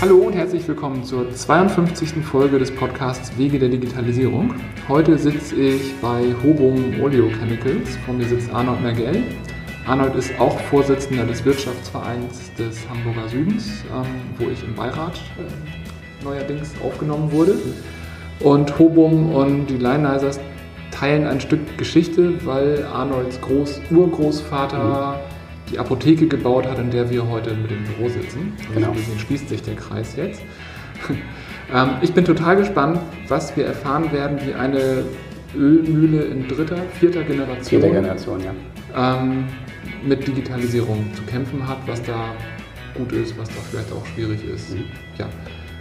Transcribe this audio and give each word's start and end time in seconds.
Hallo 0.00 0.16
und 0.16 0.32
herzlich 0.32 0.66
willkommen 0.66 1.04
zur 1.04 1.30
52. 1.30 2.24
Folge 2.24 2.58
des 2.58 2.74
Podcasts 2.74 3.36
Wege 3.36 3.58
der 3.58 3.68
Digitalisierung. 3.68 4.54
Heute 4.88 5.18
sitze 5.18 5.54
ich 5.56 5.94
bei 6.00 6.34
Hobum 6.42 6.98
Oleochemicals. 7.02 7.98
Vor 8.06 8.14
mir 8.14 8.24
sitzt 8.24 8.50
Arnold 8.50 8.80
Mergel. 8.80 9.22
Arnold 9.86 10.14
ist 10.14 10.32
auch 10.40 10.58
Vorsitzender 10.58 11.26
des 11.26 11.44
Wirtschaftsvereins 11.44 12.50
des 12.54 12.88
Hamburger 12.88 13.28
Südens, 13.28 13.84
ähm, 13.94 14.06
wo 14.38 14.48
ich 14.48 14.64
im 14.64 14.74
Beirat 14.74 15.20
äh, 15.36 16.24
neuerdings 16.24 16.72
aufgenommen 16.82 17.30
wurde. 17.30 17.58
Und 18.40 18.78
Hobum 18.78 19.34
und 19.34 19.66
die 19.66 19.76
Lionizers 19.76 20.40
teilen 20.92 21.26
ein 21.26 21.42
Stück 21.42 21.76
Geschichte, 21.76 22.46
weil 22.46 22.86
Arnolds 22.86 23.38
Groß 23.42 23.82
Urgroßvater 23.90 25.18
mhm 25.18 25.29
die 25.70 25.78
Apotheke 25.78 26.26
gebaut 26.26 26.66
hat, 26.66 26.78
in 26.78 26.90
der 26.90 27.10
wir 27.10 27.28
heute 27.28 27.54
mit 27.54 27.70
dem 27.70 27.84
Büro 27.84 28.08
sitzen. 28.08 28.52
Also 28.58 28.72
genau. 28.74 28.92
Deswegen 28.96 29.18
schließt 29.18 29.48
sich 29.48 29.62
der 29.62 29.76
Kreis 29.76 30.16
jetzt. 30.16 30.42
ähm, 31.74 31.90
ich 32.02 32.12
bin 32.12 32.24
total 32.24 32.56
gespannt, 32.56 32.98
was 33.28 33.56
wir 33.56 33.66
erfahren 33.66 34.12
werden, 34.12 34.38
wie 34.44 34.54
eine 34.54 35.04
Ölmühle 35.56 36.22
in 36.24 36.46
dritter, 36.48 36.82
vierter 36.98 37.22
Generation, 37.24 37.64
vierter 37.64 37.90
Generation 37.90 38.40
ja. 38.40 39.18
ähm, 39.18 39.44
mit 40.04 40.26
Digitalisierung 40.26 41.12
zu 41.14 41.22
kämpfen 41.22 41.66
hat, 41.66 41.78
was 41.86 42.02
da 42.02 42.34
gut 42.94 43.12
ist, 43.12 43.36
was 43.38 43.48
da 43.48 43.56
vielleicht 43.70 43.92
auch 43.92 44.04
schwierig 44.06 44.44
ist. 44.44 44.74
Mhm. 44.74 44.84
Ja. 45.18 45.28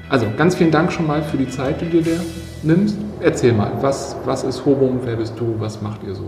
Also 0.09 0.26
ganz 0.36 0.55
vielen 0.55 0.72
Dank 0.72 0.91
schon 0.91 1.05
mal 1.05 1.22
für 1.22 1.38
die 1.38 1.48
Zeit, 1.48 1.81
die 1.81 1.90
du 1.90 2.02
dir 2.02 2.20
nimmst. 2.63 2.98
Erzähl 3.22 3.54
mal, 3.54 3.72
was, 3.81 4.16
was 4.26 4.44
ist 4.44 4.66
Hobum, 4.66 5.02
wer 5.04 5.17
bist 5.17 5.40
du, 5.40 5.55
was 5.59 5.84
macht 5.84 6.02
ihr 6.04 6.16
so? 6.16 6.23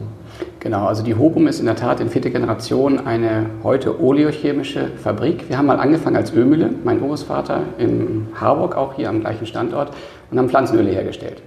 Genau, 0.60 0.86
also 0.86 1.02
die 1.02 1.16
Hobum 1.16 1.48
ist 1.48 1.60
in 1.60 1.66
der 1.66 1.76
Tat 1.76 2.00
in 2.00 2.10
vierter 2.10 2.30
Generation 2.30 3.00
eine 3.00 3.48
heute 3.64 4.00
oleochemische 4.00 4.92
Fabrik. 4.98 5.50
Wir 5.50 5.58
haben 5.58 5.66
mal 5.66 5.80
angefangen 5.80 6.16
als 6.16 6.32
Ölmühle, 6.32 6.70
mein 6.84 7.02
Urgroßvater 7.02 7.62
in 7.80 8.28
Harburg, 8.40 8.76
auch 8.76 8.94
hier 8.94 9.10
am 9.10 9.22
gleichen 9.22 9.48
Standort, 9.48 9.92
und 10.30 10.38
haben 10.38 10.50
Pflanzenöle 10.50 10.92
hergestellt. 10.92 11.42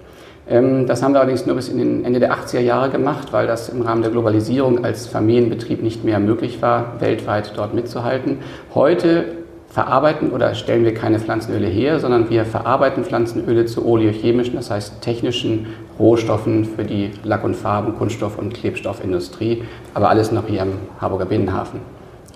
Ähm, 0.49 0.89
das 0.89 1.05
haben 1.05 1.13
wir 1.13 1.21
allerdings 1.21 1.47
nur 1.47 1.55
bis 1.55 1.69
in 1.69 1.79
den 1.79 2.05
Ende 2.05 2.19
der 2.19 2.35
80er 2.35 2.61
Jahre 2.61 2.91
gemacht, 2.91 3.33
weil 3.33 3.47
das 3.47 3.69
im 3.69 3.83
Rahmen 3.83 4.03
der 4.03 4.11
Globalisierung 4.11 4.85
als 4.85 5.07
Familienbetrieb 5.07 5.85
nicht 5.85 6.03
mehr 6.03 6.19
möglich 6.19 6.61
war, 6.61 7.01
weltweit 7.01 7.53
dort 7.55 7.75
mitzuhalten. 7.75 8.39
Heute 8.75 9.44
verarbeiten 9.75 10.31
oder 10.31 10.55
stellen 10.55 10.85
wir 10.85 10.95
keine 10.95 11.19
Pflanzenöle 11.19 11.67
her, 11.67 11.99
sondern 11.99 12.31
wir 12.31 12.45
verarbeiten 12.45 13.03
Pflanzenöle 13.03 13.67
zu 13.67 13.85
oleochemischen, 13.85 14.55
das 14.55 14.71
heißt 14.71 15.01
technischen 15.01 15.67
Rohstoffen 15.99 16.65
für 16.65 16.85
die 16.85 17.11
Lack- 17.25 17.43
und 17.43 17.57
Farben-, 17.57 17.97
Kunststoff- 17.97 18.39
und 18.39 18.55
Klebstoffindustrie, 18.55 19.65
aber 19.93 20.11
alles 20.11 20.31
noch 20.31 20.47
hier 20.47 20.63
am 20.63 20.75
Harburger 21.01 21.27
Binnenhafen 21.27 21.81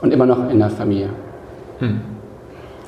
und 0.02 0.12
immer 0.12 0.26
noch 0.26 0.50
in 0.50 0.58
der 0.58 0.68
Familie. 0.70 1.10
Hm. 1.78 2.00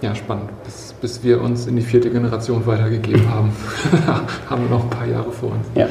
Ja, 0.02 0.16
spannend. 0.16 0.50
Bis, 0.64 0.94
bis, 1.00 1.22
wir 1.22 1.40
uns 1.40 1.68
in 1.68 1.76
die 1.76 1.82
vierte 1.82 2.10
Generation 2.10 2.66
weitergegeben 2.66 3.32
haben, 3.32 3.52
haben 4.50 4.62
wir 4.62 4.70
noch 4.70 4.82
ein 4.82 4.90
paar 4.90 5.06
Jahre 5.06 5.30
vor 5.30 5.52
uns. 5.52 5.66
Ja. 5.76 5.86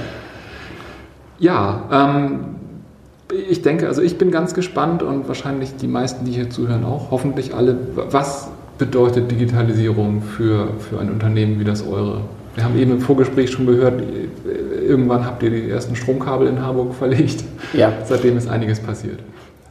Ja, 1.37 1.83
ähm, 1.93 2.58
ich 3.31 3.61
denke, 3.61 3.87
also 3.87 4.01
ich 4.01 4.17
bin 4.17 4.31
ganz 4.31 4.53
gespannt 4.53 5.03
und 5.03 5.27
wahrscheinlich 5.27 5.75
die 5.75 5.87
meisten, 5.87 6.25
die 6.25 6.31
hier 6.31 6.49
zuhören, 6.49 6.83
auch, 6.83 7.11
hoffentlich 7.11 7.53
alle. 7.53 7.77
Was 7.95 8.49
bedeutet 8.77 9.29
Digitalisierung 9.29 10.21
für, 10.21 10.69
für 10.79 10.99
ein 10.99 11.11
Unternehmen 11.11 11.59
wie 11.59 11.63
das 11.63 11.85
eure? 11.85 12.21
Wir 12.55 12.63
haben 12.63 12.77
eben 12.77 12.91
im 12.91 13.01
Vorgespräch 13.01 13.51
schon 13.51 13.67
gehört, 13.67 14.01
irgendwann 14.85 15.25
habt 15.25 15.43
ihr 15.43 15.51
die 15.51 15.69
ersten 15.69 15.95
Stromkabel 15.95 16.47
in 16.47 16.61
Harburg 16.61 16.95
verlegt. 16.95 17.43
Ja. 17.73 17.93
Seitdem 18.03 18.37
ist 18.37 18.49
einiges 18.49 18.79
passiert. 18.79 19.19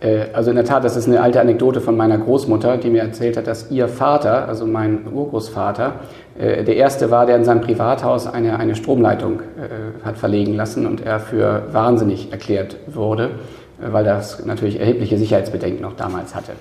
Äh, 0.00 0.26
also 0.32 0.50
in 0.50 0.56
der 0.56 0.64
Tat, 0.64 0.84
das 0.84 0.96
ist 0.96 1.06
eine 1.06 1.20
alte 1.20 1.40
Anekdote 1.40 1.80
von 1.80 1.96
meiner 1.96 2.18
Großmutter, 2.18 2.76
die 2.76 2.90
mir 2.90 3.02
erzählt 3.02 3.36
hat, 3.36 3.46
dass 3.46 3.70
ihr 3.70 3.88
Vater, 3.88 4.48
also 4.48 4.66
mein 4.66 5.06
Urgroßvater, 5.12 5.94
äh, 6.38 6.64
der 6.64 6.76
erste 6.76 7.10
war, 7.10 7.26
der 7.26 7.36
in 7.36 7.44
seinem 7.44 7.60
Privathaus 7.60 8.26
eine, 8.26 8.58
eine 8.58 8.74
Stromleitung 8.74 9.40
äh, 9.40 10.04
hat 10.04 10.16
verlegen 10.16 10.54
lassen 10.54 10.86
und 10.86 11.04
er 11.04 11.20
für 11.20 11.62
wahnsinnig 11.72 12.32
erklärt 12.32 12.76
wurde, 12.86 13.30
weil 13.80 14.04
das 14.04 14.44
natürlich 14.44 14.80
erhebliche 14.80 15.18
Sicherheitsbedenken 15.18 15.82
noch 15.82 15.94
damals 15.96 16.34
hatte. 16.34 16.52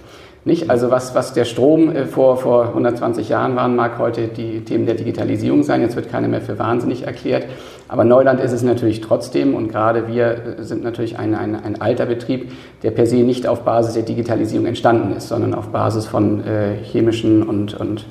Nicht? 0.46 0.70
Also 0.70 0.92
was, 0.92 1.14
was 1.14 1.34
der 1.34 1.46
Strom 1.46 1.94
vor, 2.09 2.38
vor 2.38 2.68
120 2.70 3.30
Jahren 3.30 3.56
waren, 3.56 3.75
mag 3.75 3.98
heute 4.00 4.28
die 4.28 4.62
Themen 4.62 4.86
der 4.86 4.96
Digitalisierung 4.96 5.64
sein. 5.64 5.81
Jetzt 5.81 5.96
wird 5.96 6.09
keiner 6.09 6.28
mehr 6.28 6.42
für 6.42 6.58
wahnsinnig 6.58 7.06
erklärt. 7.06 7.46
Aber 7.90 8.03
Neuland 8.03 8.40
ist 8.40 8.52
es 8.52 8.64
natürlich 8.64 9.02
trotzdem 9.02 9.56
und 9.56 9.70
gerade 9.70 10.08
wir 10.08 10.58
sind 10.59 10.84
natürlich 10.84 11.18
ein, 11.18 11.36
ein, 11.36 11.56
ein 11.56 11.81
alter 11.81 12.06
Betrieb, 12.06 12.52
der 12.84 12.92
per 12.92 13.06
se 13.06 13.18
nicht 13.18 13.47
auf 13.47 13.62
Basis 13.62 13.94
der 13.94 14.03
Digitalisierung 14.03 14.66
entstanden 14.66 15.16
ist, 15.16 15.30
sondern 15.30 15.53
auf 15.53 15.70
Basis 15.70 16.06
von 16.06 16.46
äh, 16.46 16.76
chemischen 16.84 17.44
und, 17.44 17.74
und 17.80 18.06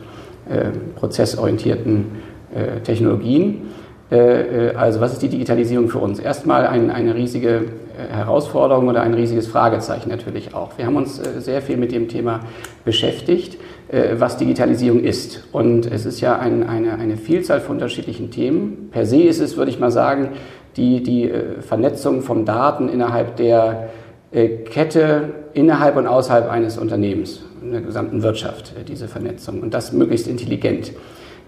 äh, 0.48 0.70
prozessorientierten 0.96 2.06
äh, 2.54 2.80
Technologien. 2.80 3.68
Äh, 4.10 4.68
äh, 4.68 4.74
also 4.74 5.00
was 5.00 5.12
ist 5.12 5.22
die 5.22 5.28
Digitalisierung 5.28 5.88
für 5.88 5.98
uns? 5.98 6.20
Erstmal 6.20 6.66
ein, 6.66 6.90
eine 6.90 7.14
riesige 7.14 7.48
äh, 7.56 7.60
Herausforderung 7.96 8.88
oder 8.88 9.02
ein 9.02 9.14
riesiges 9.14 9.46
Fragezeichen 9.46 10.08
natürlich 10.08 10.54
auch. 10.54 10.76
Wir 10.76 10.86
haben 10.86 10.96
uns 10.96 11.16
sehr 11.16 11.62
viel 11.62 11.76
mit 11.76 11.92
dem 11.92 12.08
Thema 12.08 12.40
beschäftigt 12.84 13.58
äh, 13.88 14.16
was 14.18 14.36
Digitalisierung 14.36 15.04
ist. 15.04 15.44
Und 15.52 15.86
es 15.86 16.06
ist 16.06 16.20
ja 16.20 16.38
ein, 16.38 16.68
eine, 16.68 16.98
eine 16.98 17.16
Vielzahl 17.16 17.60
von 17.60 17.76
unterschiedlichen 17.76 18.32
Themen. 18.32 18.88
Per 18.90 19.06
se 19.06 19.22
ist 19.22 19.40
es, 19.40 19.56
würde 19.56 19.70
ich 19.70 19.78
mal 19.78 19.92
sagen, 19.92 20.30
die, 20.76 21.04
die 21.04 21.30
äh, 21.30 21.62
Vernetzung 21.62 22.22
von 22.22 22.44
Daten 22.44 22.88
innerhalb 22.88 23.36
der 23.36 23.90
äh, 24.32 24.48
Kette, 24.48 25.34
innerhalb 25.54 25.96
und 25.96 26.08
außerhalb 26.08 26.50
eines 26.50 26.78
Unternehmens, 26.78 27.44
in 27.62 27.70
der 27.70 27.80
gesamten 27.80 28.24
Wirtschaft, 28.24 28.74
diese 28.88 29.06
Vernetzung. 29.06 29.60
Und 29.60 29.72
das 29.72 29.92
möglichst 29.92 30.26
intelligent. 30.26 30.90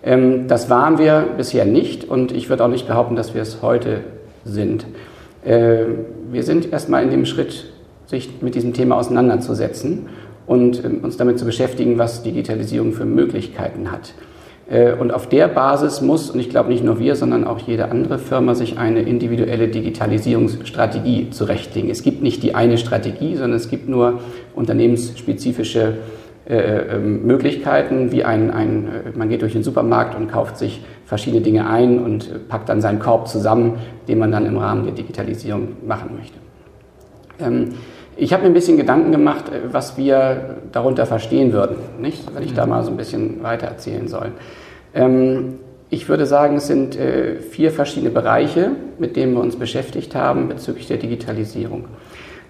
Ähm, 0.04 0.46
das 0.46 0.70
waren 0.70 0.98
wir 0.98 1.26
bisher 1.36 1.64
nicht 1.64 2.04
und 2.04 2.30
ich 2.30 2.48
würde 2.48 2.64
auch 2.64 2.68
nicht 2.68 2.86
behaupten, 2.86 3.16
dass 3.16 3.34
wir 3.34 3.42
es 3.42 3.62
heute 3.62 4.02
sind. 4.44 4.86
Wir 5.44 6.42
sind 6.42 6.72
erstmal 6.72 7.04
in 7.04 7.10
dem 7.10 7.24
Schritt, 7.24 7.66
sich 8.06 8.30
mit 8.40 8.54
diesem 8.54 8.72
Thema 8.72 8.96
auseinanderzusetzen 8.96 10.08
und 10.48 10.82
ähm, 10.84 11.00
uns 11.04 11.16
damit 11.16 11.38
zu 11.38 11.44
beschäftigen, 11.44 11.98
was 11.98 12.22
Digitalisierung 12.22 12.92
für 12.92 13.04
Möglichkeiten 13.04 13.92
hat. 13.92 14.14
Äh, 14.68 14.94
und 14.94 15.12
auf 15.12 15.28
der 15.28 15.46
Basis 15.46 16.00
muss, 16.00 16.30
und 16.30 16.40
ich 16.40 16.48
glaube 16.48 16.70
nicht 16.70 16.82
nur 16.82 16.98
wir, 16.98 17.14
sondern 17.14 17.44
auch 17.44 17.58
jede 17.58 17.90
andere 17.90 18.18
Firma, 18.18 18.54
sich 18.54 18.78
eine 18.78 19.02
individuelle 19.02 19.68
Digitalisierungsstrategie 19.68 21.30
zurechtlegen. 21.30 21.90
Es 21.90 22.02
gibt 22.02 22.22
nicht 22.22 22.42
die 22.42 22.54
eine 22.54 22.78
Strategie, 22.78 23.36
sondern 23.36 23.58
es 23.58 23.68
gibt 23.68 23.88
nur 23.88 24.20
unternehmensspezifische 24.54 25.98
äh, 26.48 26.96
ähm, 26.96 27.26
Möglichkeiten, 27.26 28.10
wie 28.10 28.24
ein, 28.24 28.50
ein, 28.50 28.88
äh, 28.88 29.18
man 29.18 29.28
geht 29.28 29.42
durch 29.42 29.52
den 29.52 29.62
Supermarkt 29.62 30.14
und 30.14 30.28
kauft 30.28 30.56
sich 30.56 30.82
verschiedene 31.04 31.42
Dinge 31.42 31.68
ein 31.68 31.98
und 32.02 32.48
packt 32.48 32.70
dann 32.70 32.80
seinen 32.80 33.00
Korb 33.00 33.28
zusammen, 33.28 33.74
den 34.08 34.18
man 34.18 34.32
dann 34.32 34.46
im 34.46 34.56
Rahmen 34.56 34.84
der 34.84 34.94
Digitalisierung 34.94 35.76
machen 35.86 36.16
möchte. 36.16 36.38
Ähm, 37.38 37.74
ich 38.16 38.32
habe 38.32 38.44
mir 38.44 38.48
ein 38.48 38.54
bisschen 38.54 38.78
Gedanken 38.78 39.12
gemacht, 39.12 39.50
äh, 39.50 39.72
was 39.72 39.98
wir 39.98 40.56
darunter 40.72 41.04
verstehen 41.04 41.52
würden, 41.52 41.76
nicht? 42.00 42.34
wenn 42.34 42.42
ich 42.42 42.54
da 42.54 42.64
mhm. 42.64 42.70
mal 42.70 42.82
so 42.82 42.90
ein 42.90 42.96
bisschen 42.96 43.42
weiter 43.42 43.66
erzählen 43.66 44.08
soll. 44.08 44.32
Ähm, 44.94 45.58
ich 45.90 46.08
würde 46.08 46.24
sagen, 46.24 46.56
es 46.56 46.66
sind 46.66 46.98
äh, 46.98 47.36
vier 47.36 47.72
verschiedene 47.72 48.10
Bereiche, 48.10 48.70
mit 48.98 49.16
denen 49.16 49.34
wir 49.34 49.40
uns 49.40 49.56
beschäftigt 49.56 50.14
haben 50.14 50.48
bezüglich 50.48 50.86
der 50.88 50.96
Digitalisierung. 50.96 51.84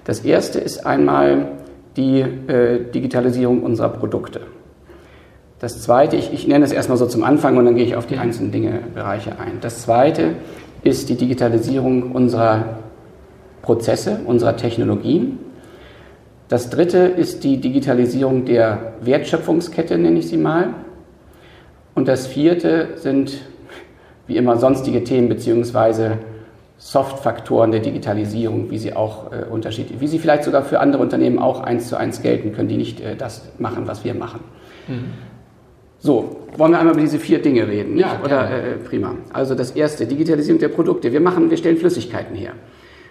Das 0.04 0.20
erste 0.20 0.58
ist 0.60 0.86
einmal 0.86 1.48
die 1.98 2.20
äh, 2.20 2.90
Digitalisierung 2.90 3.62
unserer 3.62 3.90
Produkte. 3.90 4.40
Das 5.58 5.82
zweite, 5.82 6.16
ich, 6.16 6.32
ich 6.32 6.46
nenne 6.46 6.64
es 6.64 6.72
erstmal 6.72 6.96
so 6.96 7.06
zum 7.06 7.24
Anfang 7.24 7.56
und 7.56 7.64
dann 7.64 7.74
gehe 7.74 7.84
ich 7.84 7.96
auf 7.96 8.06
die 8.06 8.16
einzelnen 8.16 8.52
Dinge, 8.52 8.80
Bereiche 8.94 9.32
ein. 9.38 9.58
Das 9.60 9.82
zweite 9.82 10.36
ist 10.84 11.08
die 11.08 11.16
Digitalisierung 11.16 12.12
unserer 12.12 12.78
Prozesse, 13.62 14.20
unserer 14.24 14.56
Technologien. 14.56 15.40
Das 16.48 16.70
dritte 16.70 16.98
ist 16.98 17.42
die 17.42 17.60
Digitalisierung 17.60 18.44
der 18.44 18.94
Wertschöpfungskette, 19.02 19.98
nenne 19.98 20.20
ich 20.20 20.28
sie 20.28 20.38
mal. 20.38 20.70
Und 21.94 22.06
das 22.06 22.28
vierte 22.28 22.90
sind 22.94 23.40
wie 24.28 24.36
immer 24.36 24.56
sonstige 24.56 25.02
Themen 25.02 25.28
beziehungsweise 25.28 26.18
Softfaktoren 26.78 27.72
der 27.72 27.80
Digitalisierung, 27.80 28.70
wie 28.70 28.78
sie 28.78 28.94
auch 28.94 29.32
äh, 29.32 29.44
unterschiedlich, 29.50 30.00
wie 30.00 30.06
sie 30.06 30.20
vielleicht 30.20 30.44
sogar 30.44 30.62
für 30.62 30.78
andere 30.78 31.02
Unternehmen 31.02 31.38
auch 31.38 31.60
eins 31.60 31.88
zu 31.88 31.96
eins 31.96 32.22
gelten 32.22 32.52
können, 32.52 32.68
die 32.68 32.76
nicht 32.76 33.00
äh, 33.00 33.16
das 33.16 33.48
machen, 33.58 33.86
was 33.86 34.04
wir 34.04 34.14
machen. 34.14 34.40
Mhm. 34.86 35.10
So, 35.98 36.36
wollen 36.56 36.70
wir 36.70 36.78
einmal 36.78 36.94
über 36.94 37.02
diese 37.02 37.18
vier 37.18 37.42
Dinge 37.42 37.66
reden? 37.66 37.98
Ja, 37.98 38.20
oder 38.24 38.48
äh, 38.48 38.76
prima. 38.76 39.16
Also 39.32 39.56
das 39.56 39.72
erste, 39.72 40.06
Digitalisierung 40.06 40.60
der 40.60 40.68
Produkte. 40.68 41.12
Wir 41.12 41.20
machen, 41.20 41.50
wir 41.50 41.56
stellen 41.56 41.76
Flüssigkeiten 41.76 42.36
her. 42.36 42.52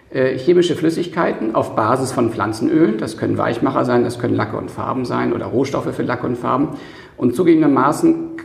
Äh, 0.09 0.37
chemische 0.37 0.77
Flüssigkeiten 0.77 1.53
auf 1.53 1.75
Basis 1.75 2.13
von 2.13 2.31
Pflanzenölen. 2.31 2.97
Das 2.97 3.17
können 3.17 3.37
Weichmacher 3.37 3.83
sein, 3.83 4.05
das 4.05 4.19
können 4.19 4.35
Lacke 4.35 4.55
und 4.55 4.71
Farben 4.71 5.03
sein 5.03 5.33
oder 5.33 5.47
Rohstoffe 5.47 5.93
für 5.93 6.03
Lacke 6.03 6.25
und 6.25 6.37
Farben. 6.37 6.77
Und 7.17 7.35
zugegebenermaßen 7.35 8.37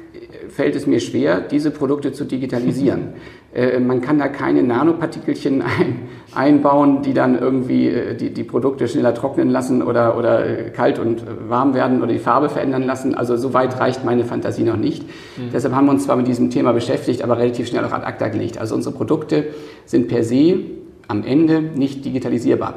fällt 0.53 0.77
es 0.77 0.87
mir 0.87 1.01
schwer, 1.01 1.41
diese 1.41 1.71
Produkte 1.71 2.13
zu 2.13 2.25
digitalisieren. 2.25 3.09
Äh, 3.55 3.81
man 3.81 4.01
kann 4.01 4.19
da 4.19 4.29
keine 4.29 4.63
Nanopartikelchen 4.63 5.61
ein, 5.79 6.09
einbauen, 6.35 7.03
die 7.03 7.13
dann 7.13 7.39
irgendwie 7.39 7.89
äh, 7.89 8.15
die, 8.15 8.33
die 8.33 8.45
Produkte 8.45 8.89
schneller 8.89 9.13
trocknen 9.13 9.51
lassen 9.51 9.83
oder, 9.83 10.17
oder 10.17 10.47
äh, 10.47 10.71
kalt 10.71 10.99
und 10.99 11.23
warm 11.51 11.75
werden 11.75 12.03
oder 12.03 12.11
die 12.15 12.19
Farbe 12.19 12.49
verändern 12.49 12.85
lassen. 12.85 13.15
Also 13.15 13.37
so 13.37 13.53
weit 13.53 13.79
reicht 13.79 14.07
meine 14.07 14.25
Fantasie 14.25 14.63
noch 14.63 14.79
nicht. 14.79 15.03
Mhm. 15.03 15.51
Deshalb 15.53 15.75
haben 15.75 15.85
wir 15.85 15.93
uns 15.93 16.05
zwar 16.05 16.17
mit 16.17 16.29
diesem 16.29 16.49
Thema 16.49 16.73
beschäftigt, 16.73 17.23
aber 17.23 17.37
relativ 17.37 17.69
schnell 17.69 17.85
auch 17.85 17.93
ad 17.93 18.07
acta 18.07 18.29
gelegt. 18.29 18.57
Also 18.57 18.75
unsere 18.75 18.95
Produkte 18.95 19.49
sind 19.85 20.09
per 20.09 20.25
se 20.25 20.61
am 21.07 21.23
Ende 21.23 21.61
nicht 21.61 22.07
digitalisierbar 22.07 22.77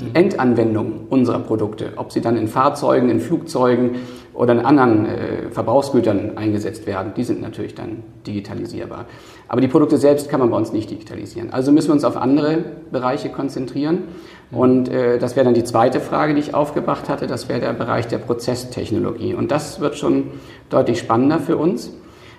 die 0.00 0.06
mhm. 0.06 0.14
Endanwendung 0.14 0.92
unserer 1.08 1.40
Produkte, 1.40 1.92
ob 1.96 2.12
sie 2.12 2.20
dann 2.20 2.36
in 2.36 2.48
Fahrzeugen, 2.48 3.10
in 3.10 3.20
Flugzeugen 3.20 3.96
oder 4.40 4.54
in 4.54 4.60
anderen 4.60 5.04
äh, 5.04 5.50
Verbrauchsgütern 5.50 6.38
eingesetzt 6.38 6.86
werden, 6.86 7.12
die 7.14 7.24
sind 7.24 7.42
natürlich 7.42 7.74
dann 7.74 8.02
digitalisierbar. 8.26 9.04
Aber 9.48 9.60
die 9.60 9.68
Produkte 9.68 9.98
selbst 9.98 10.30
kann 10.30 10.40
man 10.40 10.50
bei 10.50 10.56
uns 10.56 10.72
nicht 10.72 10.88
digitalisieren. 10.88 11.52
Also 11.52 11.72
müssen 11.72 11.88
wir 11.88 11.92
uns 11.92 12.04
auf 12.04 12.16
andere 12.16 12.64
Bereiche 12.90 13.28
konzentrieren. 13.28 14.04
Und 14.50 14.88
äh, 14.88 15.18
das 15.18 15.36
wäre 15.36 15.44
dann 15.44 15.52
die 15.52 15.64
zweite 15.64 16.00
Frage, 16.00 16.32
die 16.32 16.40
ich 16.40 16.54
aufgebracht 16.54 17.10
hatte. 17.10 17.26
Das 17.26 17.50
wäre 17.50 17.60
der 17.60 17.74
Bereich 17.74 18.08
der 18.08 18.16
Prozesstechnologie. 18.16 19.34
Und 19.34 19.50
das 19.50 19.78
wird 19.78 19.96
schon 19.96 20.28
deutlich 20.70 20.98
spannender 21.00 21.38
für 21.38 21.58
uns. 21.58 21.92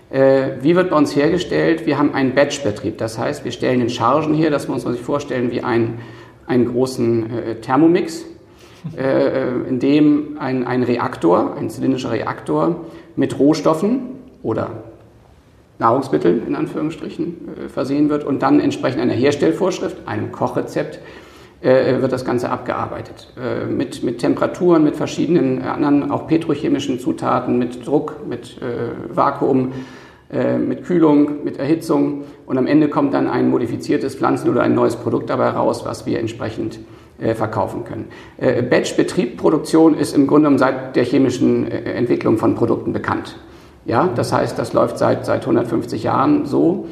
Äh, 0.09 0.54
wie 0.62 0.75
wird 0.75 0.89
bei 0.89 0.97
uns 0.97 1.15
hergestellt? 1.15 1.86
Wir 1.86 2.00
haben 2.00 2.15
einen 2.15 2.33
Batch-Betrieb. 2.33 2.97
Das 2.97 3.19
heißt, 3.19 3.45
wir 3.45 3.51
stellen 3.51 3.80
in 3.80 3.89
Chargen 3.92 4.33
her, 4.33 4.50
das 4.50 4.68
muss 4.68 4.86
man 4.86 4.94
sich 4.94 5.04
vorstellen 5.04 5.51
wie 5.51 5.62
ein 5.62 6.00
einen 6.51 6.71
großen 6.71 7.31
äh, 7.31 7.56
Thermomix, 7.62 8.25
äh, 8.98 9.04
äh, 9.04 9.68
in 9.68 9.80
dem 9.80 10.38
ein, 10.39 10.66
ein 10.66 10.83
Reaktor, 10.83 11.56
ein 11.57 11.69
zylindrischer 11.69 12.12
Reaktor 12.12 12.86
mit 13.16 13.38
Rohstoffen 13.38 14.01
oder 14.42 14.72
Nahrungsmitteln 15.78 16.48
in 16.48 16.56
Anführungsstrichen 16.56 17.36
äh, 17.66 17.69
versehen 17.69 18.10
wird 18.10 18.24
und 18.24 18.42
dann 18.42 18.60
entsprechend 18.60 19.01
einer 19.01 19.13
Herstellvorschrift, 19.13 20.07
einem 20.07 20.31
Kochrezept, 20.31 21.00
äh, 21.62 22.01
wird 22.01 22.12
das 22.12 22.25
Ganze 22.25 22.50
abgearbeitet. 22.50 23.33
Äh, 23.39 23.66
mit, 23.66 24.01
mit 24.01 24.18
Temperaturen, 24.19 24.83
mit 24.83 24.95
verschiedenen 24.95 25.62
anderen, 25.62 26.10
auch 26.12 26.25
petrochemischen 26.25 27.00
Zutaten, 27.00 27.60
mit 27.60 27.86
Druck, 27.86 28.28
mit 28.28 28.60
Vakuum 29.10 29.74
äh, 30.31 30.57
mit 30.57 30.86
Kühlung, 30.86 31.44
mit 31.44 31.57
Erhitzung 31.57 32.24
und 32.45 32.57
am 32.57 32.66
Ende 32.66 32.88
kommt 32.88 33.13
dann 33.13 33.28
ein 33.28 33.50
modifiziertes 33.50 34.16
Pflanzen- 34.16 34.50
oder 34.50 34.62
ein 34.62 34.74
neues 34.74 34.95
Produkt 34.95 35.30
dabei 35.30 35.50
raus, 35.50 35.83
was 35.83 36.06
wir 36.06 36.19
entsprechend 36.19 36.78
äh, 36.78 37.00
verkaufen 37.35 37.83
können. 37.83 38.07
Äh, 38.38 38.62
Batch-Betrieb, 38.62 39.38
Produktion 39.38 39.95
ist 39.95 40.15
im 40.15 40.27
Grunde 40.27 40.44
genommen 40.44 40.57
seit 40.57 40.95
der 40.95 41.03
chemischen 41.03 41.69
Entwicklung 41.71 42.38
von 42.38 42.56
Produkten 42.56 42.94
bekannt. 42.94 43.38
Ja, 43.85 44.09
das 44.15 44.31
heißt, 44.33 44.59
das 44.59 44.73
läuft 44.73 44.97
seit, 44.97 45.25
seit 45.25 45.41
150 45.41 46.03
Jahren 46.03 46.45
so 46.45 46.88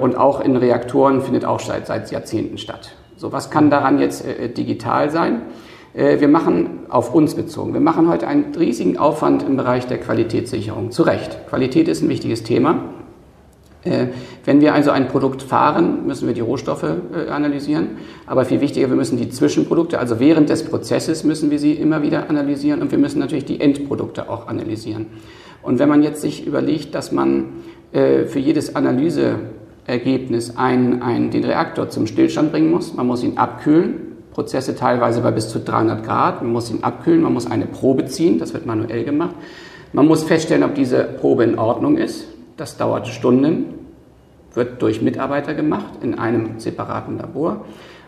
und 0.00 0.16
auch 0.16 0.40
in 0.40 0.56
Reaktoren 0.56 1.22
findet 1.22 1.46
auch 1.46 1.58
seit, 1.58 1.86
seit 1.86 2.10
Jahrzehnten 2.10 2.58
statt. 2.58 2.94
So, 3.16 3.32
was 3.32 3.50
kann 3.50 3.70
daran 3.70 3.98
jetzt 3.98 4.24
digital 4.56 5.10
sein? 5.10 5.42
Äh, 5.94 6.20
wir 6.20 6.28
machen 6.28 6.80
auf 6.88 7.14
uns 7.14 7.34
bezogen. 7.34 7.72
Wir 7.72 7.80
machen 7.80 8.08
heute 8.08 8.26
einen 8.26 8.54
riesigen 8.54 8.98
Aufwand 8.98 9.42
im 9.42 9.56
Bereich 9.56 9.86
der 9.86 9.98
Qualitätssicherung. 9.98 10.90
Zu 10.90 11.04
Recht. 11.04 11.46
Qualität 11.48 11.88
ist 11.88 12.02
ein 12.02 12.08
wichtiges 12.08 12.42
Thema. 12.42 12.93
Äh, 13.84 14.06
wenn 14.44 14.60
wir 14.60 14.74
also 14.74 14.90
ein 14.90 15.08
Produkt 15.08 15.42
fahren, 15.42 16.06
müssen 16.06 16.26
wir 16.26 16.34
die 16.34 16.40
Rohstoffe 16.40 16.84
äh, 16.84 17.30
analysieren. 17.30 17.90
Aber 18.26 18.44
viel 18.44 18.60
wichtiger, 18.60 18.88
wir 18.88 18.96
müssen 18.96 19.18
die 19.18 19.28
Zwischenprodukte, 19.28 19.98
also 19.98 20.20
während 20.20 20.48
des 20.48 20.64
Prozesses 20.64 21.24
müssen 21.24 21.50
wir 21.50 21.58
sie 21.58 21.72
immer 21.72 22.02
wieder 22.02 22.30
analysieren 22.30 22.82
und 22.82 22.90
wir 22.90 22.98
müssen 22.98 23.18
natürlich 23.18 23.44
die 23.44 23.60
Endprodukte 23.60 24.28
auch 24.28 24.48
analysieren. 24.48 25.06
Und 25.62 25.78
wenn 25.78 25.88
man 25.88 26.02
jetzt 26.02 26.20
sich 26.20 26.46
überlegt, 26.46 26.94
dass 26.94 27.10
man 27.10 27.46
für 27.92 28.38
jedes 28.38 28.74
Analyseergebnis 28.74 30.56
ein, 30.56 31.00
ein, 31.00 31.30
den 31.30 31.44
Reaktor 31.44 31.88
zum 31.88 32.08
Stillstand 32.08 32.50
bringen 32.50 32.70
muss, 32.70 32.92
man 32.92 33.06
muss 33.06 33.22
ihn 33.22 33.38
abkühlen, 33.38 34.14
Prozesse 34.34 34.74
teilweise 34.74 35.20
bei 35.20 35.30
bis 35.30 35.48
zu 35.48 35.60
300 35.60 36.04
Grad. 36.04 36.42
Man 36.42 36.52
muss 36.52 36.70
ihn 36.70 36.82
abkühlen, 36.82 37.22
man 37.22 37.32
muss 37.32 37.48
eine 37.48 37.66
Probe 37.66 38.06
ziehen, 38.06 38.38
das 38.38 38.52
wird 38.52 38.66
manuell 38.66 39.04
gemacht. 39.04 39.36
Man 39.92 40.06
muss 40.06 40.24
feststellen, 40.24 40.64
ob 40.64 40.74
diese 40.74 41.04
Probe 41.04 41.44
in 41.44 41.56
Ordnung 41.56 41.96
ist. 41.96 42.26
Das 42.56 42.76
dauert 42.76 43.08
Stunden, 43.08 43.86
wird 44.54 44.80
durch 44.80 45.02
Mitarbeiter 45.02 45.54
gemacht 45.54 45.94
in 46.02 46.18
einem 46.18 46.60
separaten 46.60 47.18
Labor 47.18 47.64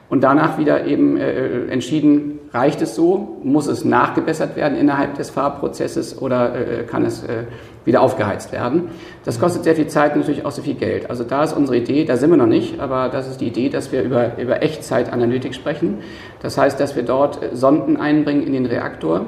und 0.08 0.22
danach 0.22 0.56
wieder 0.58 0.87
eben 0.87 1.16
äh, 1.16 1.66
entschieden, 1.66 2.38
reicht 2.52 2.81
es 2.81 2.94
so, 2.94 3.38
muss 3.43 3.66
es 3.66 3.84
nachgebessert 3.84 4.54
werden 4.54 4.78
innerhalb 4.78 5.14
des 5.14 5.31
Farbprozesses 5.31 6.22
oder 6.22 6.54
äh, 6.54 6.82
kann 6.84 7.04
es 7.04 7.25
äh, 7.25 7.44
wieder 7.84 8.00
aufgeheizt 8.02 8.52
werden. 8.52 8.88
Das 9.25 9.40
kostet 9.40 9.64
sehr 9.64 9.75
viel 9.75 9.88
Zeit 9.88 10.12
und 10.12 10.20
natürlich 10.20 10.44
auch 10.44 10.52
sehr 10.52 10.62
viel 10.62 10.75
Geld. 10.75 11.10
Also 11.10 11.25
da 11.25 11.43
ist 11.43 11.54
unsere 11.54 11.76
Idee, 11.76 12.04
da 12.04 12.16
sind 12.16 12.31
wir 12.31 12.37
noch 12.37 12.46
nicht, 12.46 12.78
aber 12.78 13.08
das 13.08 13.28
ist 13.28 13.40
die 13.40 13.48
Idee, 13.48 13.69
dass 13.69 13.90
wir 13.90 14.02
über, 14.02 14.38
über 14.38 14.62
Echtzeitanalytik 14.62 15.54
sprechen. 15.54 15.98
Das 16.40 16.56
heißt, 16.56 16.78
dass 16.78 16.94
wir 16.94 17.02
dort 17.02 17.43
äh, 17.43 17.56
Sonden 17.56 17.96
einbringen 17.96 18.44
in 18.44 18.52
den 18.52 18.66
Reaktor, 18.66 19.26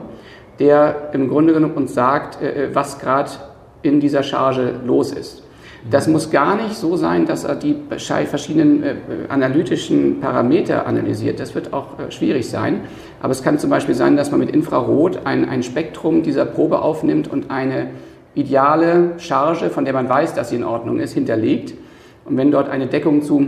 der 0.61 1.11
im 1.13 1.29
Grunde 1.29 1.55
genommen 1.55 1.75
uns 1.75 1.93
sagt, 1.93 2.41
äh, 2.41 2.67
äh, 2.67 2.75
was 2.75 3.01
gerade 3.01 3.31
in 3.83 4.01
dieser 4.01 4.23
Charge 4.23 4.75
los 4.85 5.13
ist. 5.13 5.43
Das 5.91 6.09
muss 6.09 6.31
gar 6.31 6.57
nicht 6.57 6.75
so 6.75 6.97
sein, 6.97 7.25
dass 7.27 7.45
er 7.45 7.55
die 7.55 7.77
verschiedenen 7.89 8.83
äh, 8.83 8.95
analytischen 9.29 10.21
Parameter 10.21 10.87
analysiert. 10.87 11.39
Das 11.41 11.55
wird 11.55 11.73
auch 11.73 11.99
äh, 11.99 12.11
schwierig 12.11 12.49
sein. 12.49 12.81
Aber 13.23 13.31
es 13.31 13.43
kann 13.43 13.59
zum 13.59 13.71
Beispiel 13.71 13.95
sein, 13.95 14.17
dass 14.17 14.31
man 14.31 14.41
mit 14.41 14.51
Infrarot 14.51 15.21
ein, 15.25 15.49
ein 15.49 15.63
Spektrum 15.63 16.23
dieser 16.23 16.45
Probe 16.45 16.83
aufnimmt 16.83 17.29
und 17.29 17.51
eine 17.51 17.91
ideale 18.35 19.13
Charge, 19.19 19.71
von 19.71 19.85
der 19.85 19.95
man 19.95 20.09
weiß, 20.09 20.35
dass 20.35 20.51
sie 20.51 20.57
in 20.57 20.65
Ordnung 20.65 20.99
ist, 20.99 21.15
hinterlegt. 21.15 21.75
Und 22.25 22.37
wenn 22.37 22.51
dort 22.51 22.69
eine 22.69 22.89
Deckung 22.89 23.23
zu, 23.23 23.47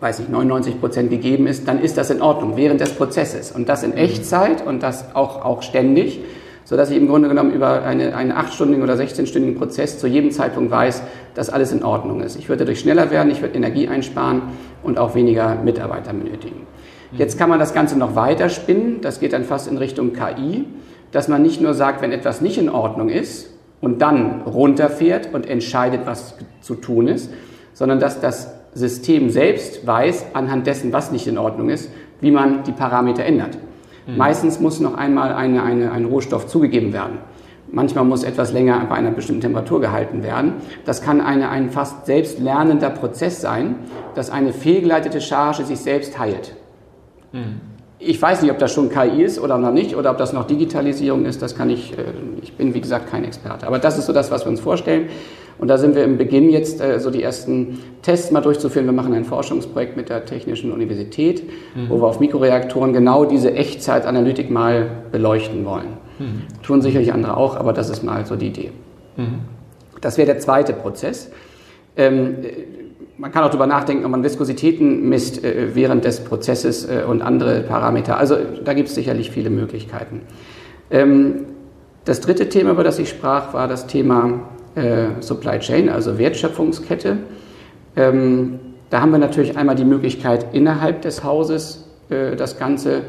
weiß 0.00 0.20
ich, 0.20 0.28
99 0.28 0.80
Prozent 0.80 1.10
gegeben 1.10 1.46
ist, 1.46 1.66
dann 1.66 1.80
ist 1.80 1.96
das 1.96 2.10
in 2.10 2.22
Ordnung 2.22 2.56
während 2.56 2.80
des 2.80 2.92
Prozesses. 2.92 3.50
Und 3.50 3.68
das 3.68 3.82
in 3.82 3.94
Echtzeit 3.94 4.64
und 4.64 4.82
das 4.82 5.14
auch, 5.14 5.44
auch 5.44 5.62
ständig 5.62 6.20
sodass 6.68 6.90
ich 6.90 6.98
im 6.98 7.08
Grunde 7.08 7.30
genommen 7.30 7.50
über 7.50 7.82
eine, 7.82 8.14
einen 8.14 8.30
achtstündigen 8.30 8.82
oder 8.82 8.92
16-stündigen 8.92 9.56
Prozess 9.56 9.98
zu 9.98 10.06
jedem 10.06 10.30
Zeitpunkt 10.30 10.70
weiß, 10.70 11.02
dass 11.32 11.48
alles 11.48 11.72
in 11.72 11.82
Ordnung 11.82 12.20
ist. 12.20 12.36
Ich 12.36 12.50
würde 12.50 12.66
dadurch 12.66 12.80
schneller 12.80 13.10
werden, 13.10 13.32
ich 13.32 13.40
würde 13.40 13.56
Energie 13.56 13.88
einsparen 13.88 14.42
und 14.82 14.98
auch 14.98 15.14
weniger 15.14 15.54
Mitarbeiter 15.54 16.12
benötigen. 16.12 16.66
Jetzt 17.10 17.38
kann 17.38 17.48
man 17.48 17.58
das 17.58 17.72
Ganze 17.72 17.96
noch 17.96 18.16
weiter 18.16 18.50
spinnen, 18.50 19.00
das 19.00 19.18
geht 19.18 19.32
dann 19.32 19.44
fast 19.44 19.66
in 19.66 19.78
Richtung 19.78 20.12
KI, 20.12 20.66
dass 21.10 21.26
man 21.26 21.40
nicht 21.40 21.62
nur 21.62 21.72
sagt, 21.72 22.02
wenn 22.02 22.12
etwas 22.12 22.42
nicht 22.42 22.58
in 22.58 22.68
Ordnung 22.68 23.08
ist 23.08 23.48
und 23.80 24.02
dann 24.02 24.42
runterfährt 24.42 25.32
und 25.32 25.48
entscheidet, 25.48 26.02
was 26.04 26.34
zu 26.60 26.74
tun 26.74 27.08
ist, 27.08 27.30
sondern 27.72 27.98
dass 27.98 28.20
das 28.20 28.52
System 28.74 29.30
selbst 29.30 29.86
weiß, 29.86 30.26
anhand 30.34 30.66
dessen, 30.66 30.92
was 30.92 31.12
nicht 31.12 31.28
in 31.28 31.38
Ordnung 31.38 31.70
ist, 31.70 31.90
wie 32.20 32.30
man 32.30 32.62
die 32.64 32.72
Parameter 32.72 33.24
ändert. 33.24 33.56
Mhm. 34.08 34.16
Meistens 34.16 34.58
muss 34.58 34.80
noch 34.80 34.94
einmal 34.94 35.34
eine, 35.34 35.62
eine, 35.62 35.92
ein 35.92 36.06
Rohstoff 36.06 36.46
zugegeben 36.46 36.92
werden. 36.92 37.18
Manchmal 37.70 38.04
muss 38.04 38.24
etwas 38.24 38.52
länger 38.52 38.86
bei 38.88 38.94
einer 38.94 39.10
bestimmten 39.10 39.42
Temperatur 39.42 39.82
gehalten 39.82 40.22
werden. 40.22 40.54
Das 40.86 41.02
kann 41.02 41.20
eine, 41.20 41.50
ein 41.50 41.70
fast 41.70 42.06
selbstlernender 42.06 42.88
Prozess 42.88 43.42
sein, 43.42 43.76
dass 44.14 44.30
eine 44.30 44.54
fehlgeleitete 44.54 45.20
Charge 45.20 45.64
sich 45.64 45.78
selbst 45.78 46.18
heilt. 46.18 46.56
Mhm. 47.32 47.60
Ich 47.98 48.22
weiß 48.22 48.42
nicht, 48.42 48.50
ob 48.50 48.58
das 48.58 48.72
schon 48.72 48.88
KI 48.88 49.22
ist 49.22 49.38
oder 49.38 49.58
noch 49.58 49.72
nicht, 49.72 49.94
oder 49.96 50.12
ob 50.12 50.18
das 50.18 50.32
noch 50.32 50.46
Digitalisierung 50.46 51.26
ist, 51.26 51.42
das 51.42 51.56
kann 51.56 51.68
ich, 51.68 51.98
äh, 51.98 52.04
ich 52.40 52.56
bin 52.56 52.72
wie 52.72 52.80
gesagt 52.80 53.10
kein 53.10 53.24
Experte. 53.24 53.66
Aber 53.66 53.78
das 53.78 53.98
ist 53.98 54.06
so 54.06 54.14
das, 54.14 54.30
was 54.30 54.46
wir 54.46 54.50
uns 54.50 54.60
vorstellen. 54.60 55.08
Und 55.58 55.68
da 55.68 55.76
sind 55.76 55.96
wir 55.96 56.04
im 56.04 56.18
Beginn 56.18 56.50
jetzt 56.50 56.80
äh, 56.80 57.00
so 57.00 57.10
die 57.10 57.22
ersten 57.22 57.78
Tests 58.02 58.30
mal 58.30 58.40
durchzuführen. 58.40 58.86
Wir 58.86 58.92
machen 58.92 59.12
ein 59.12 59.24
Forschungsprojekt 59.24 59.96
mit 59.96 60.08
der 60.08 60.24
Technischen 60.24 60.72
Universität, 60.72 61.42
mhm. 61.74 61.88
wo 61.88 62.00
wir 62.00 62.06
auf 62.06 62.20
Mikroreaktoren 62.20 62.92
genau 62.92 63.24
diese 63.24 63.52
Echtzeitanalytik 63.52 64.50
mal 64.50 64.88
beleuchten 65.10 65.64
wollen. 65.64 65.98
Mhm. 66.18 66.42
Tun 66.62 66.80
sicherlich 66.80 67.12
andere 67.12 67.36
auch, 67.36 67.56
aber 67.56 67.72
das 67.72 67.90
ist 67.90 68.02
mal 68.02 68.24
so 68.24 68.36
die 68.36 68.48
Idee. 68.48 68.70
Mhm. 69.16 69.40
Das 70.00 70.16
wäre 70.16 70.26
der 70.26 70.38
zweite 70.38 70.72
Prozess. 70.72 71.30
Ähm, 71.96 72.36
man 73.16 73.32
kann 73.32 73.42
auch 73.42 73.48
darüber 73.48 73.66
nachdenken, 73.66 74.04
ob 74.04 74.12
man 74.12 74.22
Viskositäten 74.22 75.08
misst 75.08 75.42
äh, 75.42 75.74
während 75.74 76.04
des 76.04 76.20
Prozesses 76.20 76.88
äh, 76.88 77.02
und 77.02 77.20
andere 77.20 77.62
Parameter. 77.62 78.16
Also 78.16 78.36
da 78.64 78.74
gibt 78.74 78.88
es 78.88 78.94
sicherlich 78.94 79.32
viele 79.32 79.50
Möglichkeiten. 79.50 80.22
Ähm, 80.90 81.46
das 82.04 82.20
dritte 82.20 82.48
Thema, 82.48 82.70
über 82.70 82.84
das 82.84 82.98
ich 83.00 83.08
sprach, 83.08 83.52
war 83.54 83.66
das 83.66 83.88
Thema 83.88 84.48
äh, 84.74 85.20
Supply 85.20 85.58
Chain, 85.58 85.88
also 85.88 86.18
Wertschöpfungskette. 86.18 87.18
Ähm, 87.96 88.60
da 88.90 89.00
haben 89.00 89.10
wir 89.12 89.18
natürlich 89.18 89.56
einmal 89.56 89.74
die 89.74 89.84
Möglichkeit, 89.84 90.54
innerhalb 90.54 91.02
des 91.02 91.24
Hauses 91.24 91.88
äh, 92.08 92.36
das 92.36 92.58
Ganze 92.58 93.02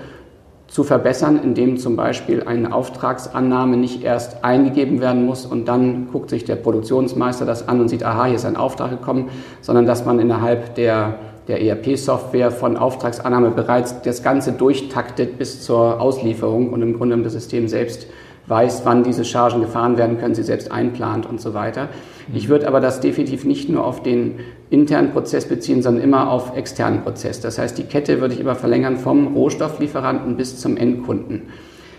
zu 0.70 0.84
verbessern, 0.84 1.40
indem 1.44 1.78
zum 1.78 1.96
Beispiel 1.96 2.44
eine 2.44 2.74
Auftragsannahme 2.74 3.76
nicht 3.76 4.04
erst 4.04 4.44
eingegeben 4.44 5.02
werden 5.02 5.26
muss 5.26 5.46
und 5.46 5.68
dann 5.68 6.10
guckt 6.12 6.30
sich 6.30 6.46
der 6.46 6.58
Produktionsmeister 6.58 7.46
das 7.46 7.68
an 7.68 7.82
und 7.82 7.88
sieht, 7.90 8.04
aha, 8.04 8.26
hier 8.26 8.36
ist 8.36 8.46
ein 8.46 8.56
Auftrag 8.56 8.92
gekommen, 8.92 9.30
sondern 9.62 9.88
dass 9.88 10.06
man 10.06 10.20
innerhalb 10.20 10.76
der, 10.76 11.16
der 11.48 11.62
ERP-Software 11.62 12.52
von 12.52 12.78
Auftragsannahme 12.78 13.50
bereits 13.50 14.02
das 14.04 14.22
Ganze 14.22 14.52
durchtaktet 14.52 15.40
bis 15.40 15.64
zur 15.64 16.00
Auslieferung 16.00 16.72
und 16.72 16.84
im 16.84 16.98
Grunde 16.98 17.18
das 17.18 17.34
System 17.34 17.68
selbst 17.68 18.06
weiß, 18.50 18.82
wann 18.84 19.04
diese 19.04 19.24
Chargen 19.24 19.62
gefahren 19.62 19.98
werden 19.98 20.18
können, 20.18 20.36
sie 20.36 20.44
selbst 20.44 20.72
einplant 20.72 21.26
und 21.26 21.40
so 21.40 21.54
weiter. 21.54 21.84
Mhm. 21.84 22.36
Ich 22.36 22.50
würde 22.50 22.68
aber 22.68 22.80
das 22.80 23.00
definitiv 23.00 23.46
nicht 23.46 23.70
nur 23.70 23.86
auf 23.86 24.04
den 24.04 24.40
internen 24.70 25.12
Prozess 25.12 25.48
beziehen, 25.48 25.82
sondern 25.82 26.04
immer 26.04 26.30
auf 26.32 26.58
externen 26.58 27.04
Prozess. 27.04 27.40
Das 27.42 27.58
heißt, 27.58 27.78
die 27.78 27.84
Kette 27.84 28.22
würde 28.22 28.34
ich 28.34 28.40
immer 28.40 28.56
verlängern 28.56 28.98
vom 28.98 29.36
Rohstofflieferanten 29.36 30.36
bis 30.36 30.60
zum 30.60 30.78
Endkunden. 30.78 31.44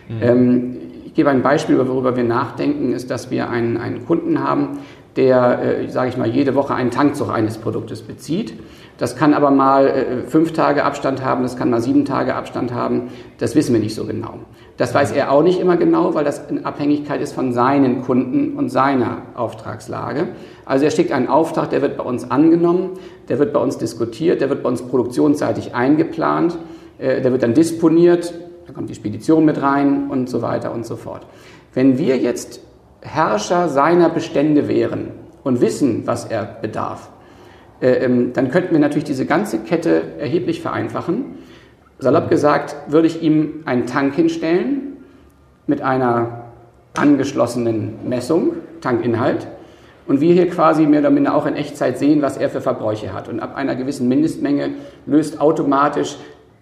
Mhm. 0.09 0.23
Ähm, 0.23 0.77
ich 1.07 1.15
gebe 1.15 1.31
ein 1.31 1.43
Beispiel, 1.43 1.79
worüber 1.79 2.17
wir 2.17 2.25
nachdenken, 2.25 2.93
ist, 2.93 3.11
dass 3.11 3.31
wir 3.31 3.51
einen, 3.51 3.77
einen 3.77 4.05
Kunden 4.07 4.43
haben, 4.43 4.79
der, 5.17 5.63
äh, 5.63 5.89
sage 5.89 6.09
ich 6.09 6.17
mal, 6.17 6.29
jede 6.29 6.55
Woche 6.55 6.75
einen 6.75 6.91
Tankzug 6.91 7.31
eines 7.31 7.59
Produktes 7.59 8.03
bezieht. 8.03 8.55
Das 8.99 9.17
kann 9.17 9.35
aber 9.35 9.51
mal 9.51 9.87
äh, 9.87 10.29
fünf 10.29 10.53
Tage 10.53 10.85
Abstand 10.85 11.25
haben, 11.25 11.43
das 11.43 11.57
kann 11.57 11.71
mal 11.71 11.81
sieben 11.81 12.05
Tage 12.05 12.35
Abstand 12.35 12.73
haben. 12.73 13.09
Das 13.39 13.55
wissen 13.55 13.73
wir 13.73 13.81
nicht 13.81 13.95
so 13.95 14.05
genau. 14.05 14.41
Das 14.81 14.95
weiß 14.95 15.13
er 15.13 15.31
auch 15.31 15.43
nicht 15.43 15.61
immer 15.61 15.77
genau, 15.77 16.15
weil 16.15 16.25
das 16.25 16.41
in 16.49 16.65
Abhängigkeit 16.65 17.21
ist 17.21 17.35
von 17.35 17.53
seinen 17.53 18.01
Kunden 18.01 18.57
und 18.57 18.71
seiner 18.71 19.25
Auftragslage. 19.35 20.29
Also 20.65 20.87
er 20.87 20.91
schickt 20.91 21.13
einen 21.13 21.29
Auftrag, 21.29 21.69
der 21.69 21.83
wird 21.83 21.99
bei 21.99 22.03
uns 22.03 22.31
angenommen, 22.31 22.93
der 23.29 23.39
wird 23.39 23.53
bei 23.53 23.61
uns 23.61 23.77
diskutiert, 23.77 24.41
der 24.41 24.49
wird 24.49 24.63
bei 24.63 24.71
uns 24.71 24.81
produktionsseitig 24.81 25.75
eingeplant, 25.75 26.57
äh, 26.97 27.21
der 27.21 27.31
wird 27.31 27.43
dann 27.43 27.53
disponiert, 27.53 28.33
da 28.67 28.73
kommt 28.73 28.89
die 28.89 28.95
Spedition 28.95 29.45
mit 29.45 29.61
rein 29.61 30.09
und 30.09 30.31
so 30.31 30.41
weiter 30.41 30.73
und 30.73 30.87
so 30.87 30.97
fort. 30.97 31.27
Wenn 31.75 31.99
wir 31.99 32.17
jetzt 32.17 32.63
Herrscher 33.03 33.69
seiner 33.69 34.09
Bestände 34.09 34.67
wären 34.67 35.09
und 35.45 35.61
wissen, 35.61 36.07
was 36.07 36.25
er 36.25 36.47
bedarf, 36.47 37.11
äh, 37.83 38.05
ähm, 38.05 38.33
dann 38.33 38.51
könnten 38.51 38.73
wir 38.73 38.81
natürlich 38.81 39.05
diese 39.05 39.27
ganze 39.27 39.59
Kette 39.59 40.01
erheblich 40.19 40.63
vereinfachen. 40.63 41.37
Salopp 42.01 42.31
gesagt, 42.31 42.75
würde 42.89 43.07
ich 43.07 43.23
ihm 43.23 43.63
einen 43.67 43.87
Tank 43.87 44.15
hinstellen 44.15 44.97
mit 45.67 45.83
einer 45.83 46.45
angeschlossenen 46.95 48.09
Messung, 48.09 48.55
Tankinhalt, 48.81 49.47
und 50.07 50.21
wir 50.21 50.35
hier 50.35 50.49
quasi 50.49 50.87
mehr 50.87 51.01
oder 51.01 51.11
minder 51.11 51.37
auch 51.37 51.47
in 51.47 51.55
Echtzeit 51.55 51.99
sehen, 51.99 52.21
was 52.21 52.37
er 52.37 52.51
für 52.51 52.61
Verbräuche 52.61 53.13
hat. 53.13 53.29
Und 53.29 53.39
ab 53.39 53.55
einer 53.55 53.77
gewissen 53.77 54.09
Mindestmenge 54.09 54.71
löst 55.07 55.41
automatisch 55.41 56.17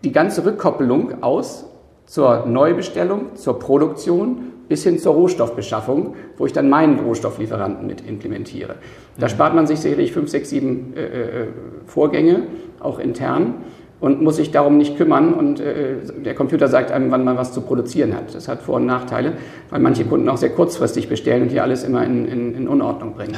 die 0.05 0.13
ganze 0.13 0.45
Rückkoppelung 0.45 1.23
aus 1.23 1.65
zur 2.05 2.45
Neubestellung, 2.47 3.37
zur 3.37 3.59
Produktion 3.59 4.53
bis 4.69 4.85
hin 4.85 4.99
zur 4.99 5.15
Rohstoffbeschaffung, 5.15 6.15
wo 6.37 6.47
ich 6.47 6.53
dann 6.53 6.69
meinen 6.69 6.99
Rohstofflieferanten 7.01 7.87
mit 7.87 8.07
implementiere. 8.07 8.75
Da 9.19 9.27
mhm. 9.27 9.31
spart 9.31 9.55
man 9.55 9.67
sich 9.67 9.81
sicherlich 9.81 10.13
fünf, 10.13 10.29
sechs, 10.29 10.51
sieben 10.51 10.93
äh, 10.95 11.05
äh, 11.05 11.47
Vorgänge, 11.87 12.43
auch 12.81 12.99
intern, 12.99 13.55
und 14.01 14.23
muss 14.23 14.37
sich 14.37 14.51
darum 14.51 14.79
nicht 14.79 14.97
kümmern. 14.97 15.35
Und 15.35 15.61
äh, 15.61 15.97
der 16.25 16.35
Computer 16.35 16.69
sagt 16.69 16.93
einem, 16.93 17.11
wann 17.11 17.25
man 17.25 17.37
was 17.37 17.53
zu 17.53 17.61
produzieren 17.61 18.15
hat. 18.15 18.35
Das 18.35 18.49
hat 18.49 18.63
Vor- 18.63 18.77
und 18.77 18.87
Nachteile, 18.87 19.33
weil 19.71 19.81
manche 19.81 20.05
Kunden 20.05 20.29
auch 20.29 20.37
sehr 20.37 20.51
kurzfristig 20.51 21.09
bestellen 21.09 21.43
und 21.43 21.49
hier 21.51 21.63
alles 21.63 21.85
immer 21.85 22.05
in, 22.05 22.27
in, 22.27 22.55
in 22.55 22.69
Unordnung 22.69 23.15
bringen. 23.15 23.37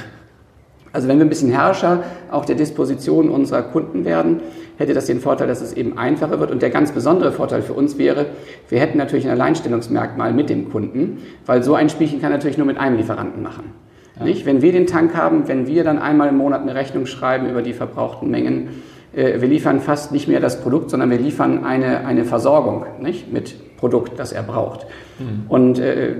Also 0.92 1.06
wenn 1.06 1.18
wir 1.18 1.26
ein 1.26 1.28
bisschen 1.28 1.50
Herrscher 1.50 2.02
auch 2.30 2.44
der 2.44 2.56
Disposition 2.56 3.28
unserer 3.28 3.62
Kunden 3.62 4.04
werden, 4.04 4.40
hätte 4.76 4.94
das 4.94 5.06
den 5.06 5.20
Vorteil, 5.20 5.46
dass 5.46 5.60
es 5.60 5.72
eben 5.72 5.98
einfacher 5.98 6.40
wird. 6.40 6.50
Und 6.50 6.62
der 6.62 6.70
ganz 6.70 6.90
besondere 6.90 7.32
Vorteil 7.32 7.62
für 7.62 7.74
uns 7.74 7.98
wäre, 7.98 8.26
wir 8.68 8.80
hätten 8.80 8.98
natürlich 8.98 9.26
ein 9.26 9.30
Alleinstellungsmerkmal 9.30 10.32
mit 10.32 10.50
dem 10.50 10.70
Kunden, 10.70 11.18
weil 11.46 11.62
so 11.62 11.74
ein 11.74 11.90
Spielchen 11.90 12.20
kann 12.20 12.32
natürlich 12.32 12.58
nur 12.58 12.66
mit 12.66 12.78
einem 12.78 12.96
Lieferanten 12.96 13.42
machen. 13.42 13.72
Ja. 14.18 14.24
Nicht? 14.24 14.46
Wenn 14.46 14.62
wir 14.62 14.72
den 14.72 14.86
Tank 14.86 15.14
haben, 15.14 15.46
wenn 15.46 15.66
wir 15.66 15.84
dann 15.84 15.98
einmal 15.98 16.28
im 16.28 16.38
Monat 16.38 16.62
eine 16.62 16.74
Rechnung 16.74 17.06
schreiben 17.06 17.48
über 17.48 17.62
die 17.62 17.72
verbrauchten 17.72 18.30
Mengen, 18.30 18.82
wir 19.12 19.48
liefern 19.48 19.80
fast 19.80 20.12
nicht 20.12 20.28
mehr 20.28 20.40
das 20.40 20.60
Produkt, 20.60 20.90
sondern 20.90 21.10
wir 21.10 21.18
liefern 21.18 21.64
eine, 21.64 22.06
eine 22.06 22.24
Versorgung 22.24 22.84
nicht? 23.00 23.32
mit 23.32 23.76
Produkt, 23.76 24.18
das 24.18 24.32
er 24.32 24.42
braucht. 24.42 24.86
Mhm. 25.18 25.44
Und 25.48 25.78
äh, 25.78 26.14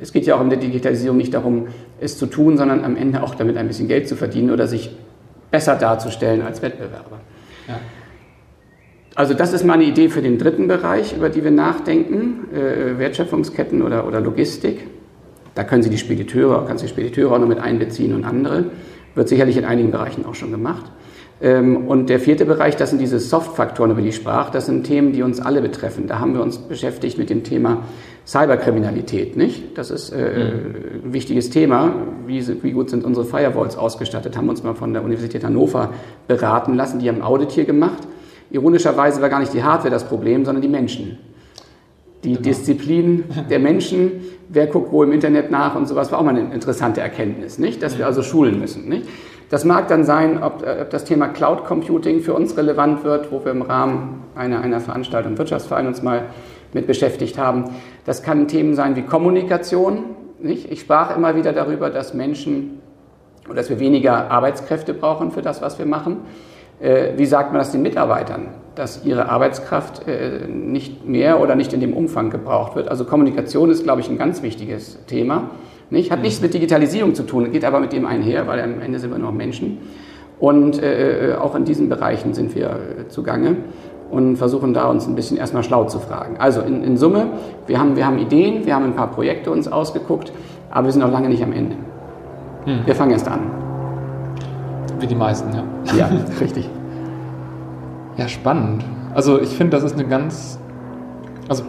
es 0.00 0.12
geht 0.12 0.26
ja 0.26 0.36
auch 0.36 0.40
in 0.40 0.50
der 0.50 0.58
Digitalisierung 0.58 1.16
nicht 1.16 1.34
darum, 1.34 1.68
es 2.00 2.18
zu 2.18 2.26
tun, 2.26 2.56
sondern 2.56 2.84
am 2.84 2.96
Ende 2.96 3.22
auch 3.22 3.34
damit 3.34 3.56
ein 3.56 3.68
bisschen 3.68 3.88
Geld 3.88 4.08
zu 4.08 4.16
verdienen 4.16 4.50
oder 4.50 4.66
sich 4.66 4.96
besser 5.50 5.76
darzustellen 5.76 6.42
als 6.42 6.62
Wettbewerber. 6.62 7.20
Ja. 7.68 7.78
Also 9.14 9.34
das 9.34 9.52
ist 9.52 9.64
mal 9.64 9.74
eine 9.74 9.84
Idee 9.84 10.08
für 10.08 10.22
den 10.22 10.38
dritten 10.38 10.68
Bereich, 10.68 11.14
über 11.16 11.28
die 11.28 11.44
wir 11.44 11.50
nachdenken, 11.50 12.48
äh, 12.54 12.98
Wertschöpfungsketten 12.98 13.82
oder, 13.82 14.06
oder 14.06 14.20
Logistik. 14.20 14.86
Da 15.54 15.64
können 15.64 15.82
Sie 15.82 15.90
die 15.90 15.98
Spediteure, 15.98 16.64
kannst 16.66 16.84
die 16.84 16.88
Spediteure 16.88 17.32
auch 17.32 17.38
noch 17.38 17.48
mit 17.48 17.58
einbeziehen 17.58 18.14
und 18.14 18.24
andere. 18.24 18.66
Wird 19.14 19.28
sicherlich 19.28 19.56
in 19.56 19.64
einigen 19.64 19.90
Bereichen 19.90 20.24
auch 20.24 20.36
schon 20.36 20.52
gemacht. 20.52 20.90
Ähm, 21.42 21.88
und 21.88 22.10
der 22.10 22.20
vierte 22.20 22.44
Bereich, 22.44 22.76
das 22.76 22.90
sind 22.90 23.00
diese 23.00 23.18
Soft-Faktoren, 23.18 23.92
über 23.92 24.02
die 24.02 24.08
ich 24.08 24.16
sprach. 24.16 24.50
Das 24.50 24.66
sind 24.66 24.84
Themen, 24.84 25.12
die 25.12 25.22
uns 25.22 25.40
alle 25.40 25.62
betreffen. 25.62 26.06
Da 26.06 26.18
haben 26.18 26.34
wir 26.34 26.42
uns 26.42 26.58
beschäftigt 26.58 27.16
mit 27.18 27.30
dem 27.30 27.44
Thema 27.44 27.84
Cyberkriminalität, 28.26 29.36
nicht? 29.36 29.76
Das 29.78 29.90
ist 29.90 30.10
äh, 30.10 30.16
mhm. 30.16 31.06
ein 31.06 31.12
wichtiges 31.12 31.50
Thema. 31.50 31.94
Wie, 32.26 32.46
wie, 32.62 32.72
gut 32.72 32.90
sind 32.90 33.04
unsere 33.04 33.24
Firewalls 33.24 33.76
ausgestattet? 33.76 34.36
Haben 34.36 34.48
uns 34.50 34.62
mal 34.62 34.74
von 34.74 34.92
der 34.92 35.02
Universität 35.02 35.42
Hannover 35.42 35.94
beraten 36.28 36.74
lassen. 36.74 37.00
Die 37.00 37.08
haben 37.08 37.22
Audit 37.22 37.52
hier 37.52 37.64
gemacht. 37.64 38.06
Ironischerweise 38.50 39.22
war 39.22 39.30
gar 39.30 39.40
nicht 39.40 39.54
die 39.54 39.62
Hardware 39.62 39.90
das 39.90 40.04
Problem, 40.04 40.44
sondern 40.44 40.60
die 40.60 40.68
Menschen. 40.68 41.18
Die 42.22 42.32
genau. 42.32 42.42
Disziplin 42.42 43.24
der 43.48 43.60
Menschen, 43.60 44.12
wer 44.50 44.66
guckt 44.66 44.92
wo 44.92 45.02
im 45.02 45.12
Internet 45.12 45.50
nach 45.50 45.74
und 45.74 45.88
sowas, 45.88 46.12
war 46.12 46.18
auch 46.18 46.24
mal 46.24 46.36
eine 46.36 46.52
interessante 46.52 47.00
Erkenntnis, 47.00 47.58
nicht? 47.58 47.82
Dass 47.82 47.96
wir 47.96 48.06
also 48.06 48.22
schulen 48.22 48.60
müssen, 48.60 48.88
nicht? 48.88 49.06
Das 49.50 49.64
mag 49.64 49.88
dann 49.88 50.04
sein, 50.04 50.42
ob, 50.42 50.62
äh, 50.62 50.78
ob 50.80 50.90
das 50.90 51.04
Thema 51.04 51.28
Cloud 51.28 51.64
Computing 51.64 52.20
für 52.20 52.32
uns 52.32 52.56
relevant 52.56 53.04
wird, 53.04 53.30
wo 53.30 53.44
wir 53.44 53.52
im 53.52 53.62
Rahmen 53.62 54.22
einer, 54.34 54.60
einer 54.62 54.80
Veranstaltung 54.80 55.36
Wirtschaftsverein 55.36 55.86
uns 55.86 56.02
mal 56.02 56.22
mit 56.72 56.86
beschäftigt 56.86 57.36
haben. 57.36 57.64
Das 58.06 58.22
kann 58.22 58.46
Themen 58.46 58.74
sein 58.74 58.94
wie 58.96 59.02
Kommunikation. 59.02 60.04
Nicht? 60.38 60.70
Ich 60.70 60.80
sprach 60.80 61.16
immer 61.16 61.34
wieder 61.36 61.52
darüber, 61.52 61.90
dass 61.90 62.14
Menschen 62.14 62.80
oder 63.46 63.56
dass 63.56 63.68
wir 63.68 63.80
weniger 63.80 64.30
Arbeitskräfte 64.30 64.94
brauchen 64.94 65.32
für 65.32 65.42
das, 65.42 65.60
was 65.60 65.78
wir 65.78 65.86
machen. 65.86 66.18
Äh, 66.78 67.18
wie 67.18 67.26
sagt 67.26 67.50
man 67.50 67.58
das 67.58 67.72
den 67.72 67.82
Mitarbeitern, 67.82 68.48
dass 68.76 69.04
ihre 69.04 69.28
Arbeitskraft 69.28 70.06
äh, 70.06 70.46
nicht 70.46 71.06
mehr 71.06 71.40
oder 71.40 71.56
nicht 71.56 71.72
in 71.72 71.80
dem 71.80 71.92
Umfang 71.92 72.30
gebraucht 72.30 72.76
wird? 72.76 72.88
Also 72.88 73.04
Kommunikation 73.04 73.68
ist, 73.68 73.82
glaube 73.82 74.00
ich, 74.00 74.08
ein 74.08 74.16
ganz 74.16 74.42
wichtiges 74.42 75.04
Thema. 75.06 75.50
Nicht? 75.90 76.10
Hat 76.10 76.22
nichts 76.22 76.40
mit 76.40 76.54
Digitalisierung 76.54 77.14
zu 77.14 77.24
tun, 77.24 77.50
geht 77.50 77.64
aber 77.64 77.80
mit 77.80 77.92
dem 77.92 78.06
einher, 78.06 78.46
weil 78.46 78.60
am 78.60 78.80
Ende 78.80 78.98
sind 78.98 79.10
wir 79.10 79.18
noch 79.18 79.32
Menschen. 79.32 79.78
Und 80.38 80.82
äh, 80.82 81.34
auch 81.38 81.54
in 81.54 81.64
diesen 81.64 81.88
Bereichen 81.88 82.32
sind 82.32 82.54
wir 82.54 82.68
äh, 82.68 83.08
zugange 83.08 83.56
und 84.10 84.36
versuchen 84.36 84.72
da 84.72 84.86
uns 84.88 85.06
ein 85.06 85.14
bisschen 85.14 85.36
erstmal 85.36 85.62
schlau 85.62 85.84
zu 85.84 85.98
fragen. 85.98 86.36
Also 86.38 86.62
in, 86.62 86.82
in 86.82 86.96
Summe, 86.96 87.26
wir 87.66 87.78
haben, 87.78 87.96
wir 87.96 88.06
haben 88.06 88.18
Ideen, 88.18 88.64
wir 88.64 88.74
haben 88.74 88.84
ein 88.84 88.94
paar 88.94 89.10
Projekte 89.10 89.50
uns 89.50 89.68
ausgeguckt, 89.68 90.32
aber 90.70 90.86
wir 90.86 90.92
sind 90.92 91.02
noch 91.02 91.12
lange 91.12 91.28
nicht 91.28 91.42
am 91.42 91.52
Ende. 91.52 91.76
Hm. 92.64 92.80
Wir 92.86 92.94
fangen 92.94 93.12
erst 93.12 93.28
an. 93.28 93.40
Wie 94.98 95.06
die 95.06 95.14
meisten, 95.14 95.50
ja. 95.52 95.64
Ja, 95.96 96.10
richtig. 96.40 96.68
Ja, 98.16 98.28
spannend. 98.28 98.84
Also 99.14 99.40
ich 99.40 99.50
finde, 99.50 99.76
das 99.76 99.84
ist 99.84 99.94
eine 99.94 100.06
ganz, 100.06 100.58
also 101.48 101.64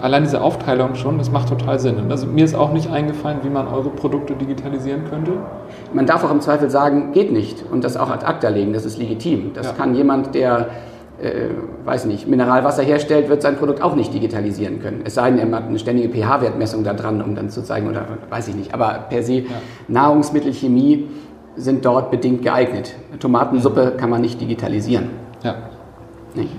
allein 0.00 0.22
diese 0.22 0.40
Aufteilung 0.40 0.94
schon, 0.94 1.18
das 1.18 1.30
macht 1.30 1.48
total 1.48 1.78
Sinn. 1.78 1.96
Also 2.10 2.26
mir 2.26 2.44
ist 2.44 2.54
auch 2.54 2.72
nicht 2.72 2.90
eingefallen, 2.90 3.38
wie 3.42 3.50
man 3.50 3.68
eure 3.68 3.90
Produkte 3.90 4.34
digitalisieren 4.34 5.04
könnte. 5.08 5.32
Man 5.92 6.06
darf 6.06 6.24
auch 6.24 6.30
im 6.30 6.40
Zweifel 6.40 6.70
sagen, 6.70 7.12
geht 7.12 7.32
nicht 7.32 7.64
und 7.70 7.84
das 7.84 7.96
auch 7.96 8.10
ad 8.10 8.24
acta 8.24 8.48
legen, 8.48 8.72
das 8.72 8.84
ist 8.84 8.98
legitim. 8.98 9.52
Das 9.54 9.68
ja. 9.68 9.72
kann 9.72 9.94
jemand, 9.94 10.34
der 10.34 10.68
äh, 11.20 11.48
weiß 11.84 12.04
nicht, 12.06 12.28
Mineralwasser 12.28 12.82
herstellt, 12.82 13.28
wird 13.28 13.42
sein 13.42 13.56
Produkt 13.56 13.82
auch 13.82 13.96
nicht 13.96 14.12
digitalisieren 14.12 14.80
können. 14.80 15.00
Es 15.04 15.14
sei 15.14 15.30
denn, 15.30 15.38
er 15.38 15.56
hat 15.56 15.68
eine 15.68 15.78
ständige 15.78 16.08
pH-Wertmessung 16.08 16.84
da 16.84 16.92
dran, 16.92 17.22
um 17.22 17.34
dann 17.34 17.48
zu 17.48 17.62
zeigen, 17.62 17.88
oder 17.88 18.04
weiß 18.28 18.48
ich 18.48 18.54
nicht. 18.54 18.74
Aber 18.74 19.06
per 19.08 19.22
se, 19.22 19.40
ja. 19.40 19.44
Nahrungsmittelchemie 19.88 21.08
sind 21.56 21.84
dort 21.84 22.10
bedingt 22.10 22.42
geeignet. 22.42 22.94
Tomatensuppe 23.18 23.94
kann 23.96 24.10
man 24.10 24.20
nicht 24.20 24.40
digitalisieren. 24.40 25.10
Ja. 25.42 25.54
Nicht? 26.34 26.52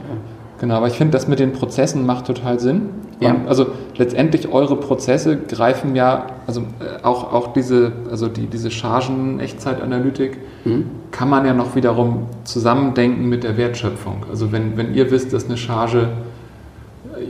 Genau, 0.60 0.76
aber 0.76 0.88
ich 0.88 0.94
finde, 0.94 1.12
das 1.12 1.28
mit 1.28 1.40
den 1.40 1.54
Prozessen 1.54 2.06
macht 2.06 2.26
total 2.26 2.60
Sinn. 2.60 2.90
Ja. 3.20 3.36
Also 3.48 3.68
letztendlich 3.96 4.52
eure 4.52 4.76
Prozesse 4.76 5.38
greifen 5.38 5.96
ja, 5.96 6.28
also 6.46 6.62
äh, 6.62 7.04
auch, 7.04 7.34
auch 7.34 7.54
diese, 7.54 7.92
also 8.10 8.28
die, 8.28 8.48
diese 8.48 8.70
Chargen-Echtzeitanalytik 8.72 10.38
mhm. 10.66 10.86
kann 11.12 11.30
man 11.30 11.46
ja 11.46 11.54
noch 11.54 11.76
wiederum 11.76 12.28
zusammendenken 12.44 13.28
mit 13.28 13.44
der 13.44 13.58
Wertschöpfung. 13.58 14.26
Also 14.30 14.52
wenn, 14.52 14.78
wenn 14.78 14.94
ihr 14.94 15.10
wisst, 15.12 15.34
dass 15.34 15.46
eine 15.46 15.58
Charge 15.58 16.10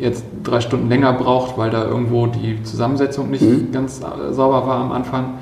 jetzt 0.02 0.26
drei 0.44 0.60
Stunden 0.62 0.90
länger 0.90 1.14
braucht, 1.14 1.58
weil 1.58 1.70
da 1.70 1.86
irgendwo 1.86 2.28
die 2.28 2.62
Zusammensetzung 2.64 3.30
nicht 3.30 3.44
mhm. 3.44 3.72
ganz 3.72 4.02
äh, 4.02 4.34
sauber 4.34 4.68
war 4.68 4.80
am 4.80 4.92
Anfang, 4.92 5.36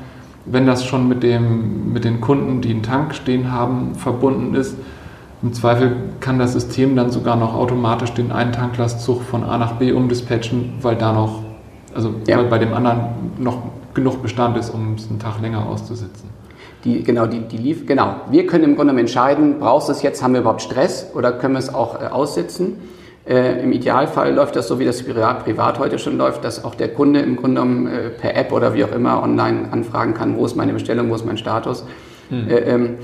wenn 0.45 0.67
das 0.67 0.85
schon 0.85 1.07
mit, 1.07 1.23
dem, 1.23 1.91
mit 1.91 2.05
den 2.05 2.21
Kunden, 2.21 2.61
die 2.61 2.69
einen 2.69 2.83
Tank 2.83 3.15
stehen 3.15 3.51
haben, 3.51 3.95
verbunden 3.95 4.53
ist, 4.55 4.75
im 5.45 5.53
Zweifel 5.53 5.95
kann 6.21 6.39
das 6.39 6.53
System 6.53 6.95
dann 6.95 7.11
sogar 7.11 7.35
noch 7.35 7.53
automatisch 7.53 8.11
den 8.13 8.31
einen 8.31 8.51
Tanklastzug 8.51 9.21
von 9.21 9.43
A 9.43 9.59
nach 9.59 9.73
B 9.73 9.91
umdispatchen, 9.91 10.73
weil 10.81 10.95
da 10.95 11.13
noch, 11.13 11.43
also 11.93 12.15
ja. 12.25 12.39
weil 12.39 12.45
bei 12.45 12.57
dem 12.57 12.73
anderen 12.73 13.01
noch 13.37 13.61
genug 13.93 14.23
Bestand 14.23 14.57
ist, 14.57 14.71
um 14.71 14.95
es 14.95 15.07
einen 15.07 15.19
Tag 15.19 15.39
länger 15.41 15.67
auszusitzen. 15.67 16.29
Die, 16.83 17.03
genau, 17.03 17.27
die, 17.27 17.41
die 17.41 17.57
lief, 17.57 17.85
genau. 17.85 18.15
Wir 18.31 18.47
können 18.47 18.63
im 18.63 18.75
Grunde 18.75 18.99
entscheiden, 18.99 19.59
brauchst 19.59 19.87
du 19.87 19.91
es 19.91 20.01
jetzt, 20.01 20.23
haben 20.23 20.33
wir 20.33 20.41
überhaupt 20.41 20.63
Stress 20.63 21.11
oder 21.13 21.31
können 21.31 21.53
wir 21.53 21.59
es 21.59 21.71
auch 21.71 22.01
äh, 22.01 22.07
aussitzen? 22.07 22.77
Äh, 23.27 23.61
Im 23.61 23.71
Idealfall 23.71 24.33
läuft 24.33 24.55
das 24.55 24.67
so, 24.67 24.79
wie 24.79 24.85
das 24.85 25.03
privat, 25.03 25.43
privat 25.43 25.77
heute 25.77 25.99
schon 25.99 26.17
läuft, 26.17 26.43
dass 26.43 26.65
auch 26.65 26.73
der 26.73 26.87
Kunde 26.87 27.19
im 27.19 27.35
Grunde 27.35 27.61
genommen 27.61 27.85
äh, 27.85 28.09
per 28.09 28.35
App 28.35 28.51
oder 28.51 28.73
wie 28.73 28.83
auch 28.83 28.91
immer 28.91 29.21
online 29.21 29.67
anfragen 29.71 30.15
kann, 30.15 30.37
wo 30.37 30.45
ist 30.45 30.55
meine 30.55 30.73
Bestellung, 30.73 31.11
wo 31.11 31.15
ist 31.15 31.25
mein 31.25 31.37
Status. 31.37 31.85
Mhm. 32.31 32.49
Äh, 32.49 32.53
ähm, 32.61 32.97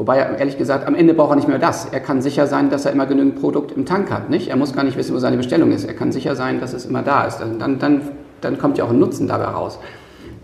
wobei 0.00 0.16
er 0.16 0.38
ehrlich 0.38 0.56
gesagt, 0.56 0.88
am 0.88 0.94
Ende 0.94 1.12
braucht 1.12 1.32
er 1.32 1.36
nicht 1.36 1.46
mehr 1.46 1.58
das. 1.58 1.84
Er 1.84 2.00
kann 2.00 2.22
sicher 2.22 2.46
sein, 2.46 2.70
dass 2.70 2.86
er 2.86 2.92
immer 2.92 3.04
genügend 3.04 3.38
Produkt 3.38 3.72
im 3.76 3.84
Tank 3.84 4.10
hat. 4.10 4.30
Nicht? 4.30 4.48
Er 4.48 4.56
muss 4.56 4.72
gar 4.72 4.82
nicht 4.82 4.96
wissen, 4.96 5.14
wo 5.14 5.18
seine 5.18 5.36
Bestellung 5.36 5.72
ist. 5.72 5.84
Er 5.84 5.92
kann 5.92 6.10
sicher 6.10 6.34
sein, 6.34 6.58
dass 6.58 6.72
es 6.72 6.86
immer 6.86 7.02
da 7.02 7.24
ist. 7.24 7.38
Dann, 7.38 7.78
dann, 7.78 8.00
dann 8.40 8.58
kommt 8.58 8.78
ja 8.78 8.84
auch 8.84 8.90
ein 8.90 8.98
Nutzen 8.98 9.28
dabei 9.28 9.44
raus. 9.44 9.78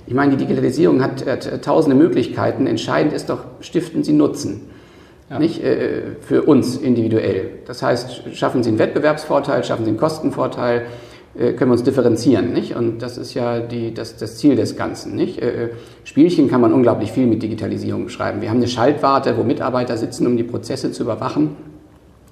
Ich 0.06 0.12
meine, 0.12 0.36
die 0.36 0.36
Digitalisierung 0.36 1.02
hat, 1.02 1.26
hat 1.26 1.62
tausende 1.64 1.96
Möglichkeiten. 1.96 2.66
Entscheidend 2.66 3.14
ist 3.14 3.30
doch, 3.30 3.40
stiften 3.60 4.04
Sie 4.04 4.12
Nutzen 4.12 4.68
ja. 5.30 5.38
nicht, 5.38 5.64
äh, 5.64 6.02
für 6.20 6.42
uns 6.42 6.76
individuell. 6.76 7.60
Das 7.66 7.82
heißt, 7.82 8.34
schaffen 8.34 8.62
Sie 8.62 8.68
einen 8.68 8.78
Wettbewerbsvorteil, 8.78 9.64
schaffen 9.64 9.84
Sie 9.84 9.90
einen 9.90 9.98
Kostenvorteil, 9.98 10.80
äh, 10.80 10.84
können 11.37 11.71
wir 11.71 11.73
uns 11.73 11.83
differenzieren. 11.83 12.52
Nicht? 12.52 12.76
Und 12.76 13.00
das 13.00 13.19
ist 13.19 13.35
ja 13.35 13.61
die, 13.61 13.93
das, 13.93 14.16
das 14.16 14.37
Ziel 14.38 14.57
des 14.57 14.76
Ganzen. 14.76 15.14
Nicht? 15.14 15.40
Äh, 15.40 15.71
Spielchen 16.05 16.49
kann 16.49 16.61
man 16.61 16.73
unglaublich 16.73 17.12
viel 17.12 17.26
mit 17.26 17.43
Digitalisierung 17.43 18.09
schreiben. 18.09 18.40
Wir 18.40 18.50
haben 18.50 18.59
eine 18.59 18.69
Schaltwarte, 18.69 19.37
wo 19.37 19.43
Mitarbeiter 19.43 19.97
sitzen, 19.97 20.26
um 20.26 20.37
die 20.37 20.45
Prozesse 20.45 20.93
zu 20.93 21.02
überwachen. 21.02 21.57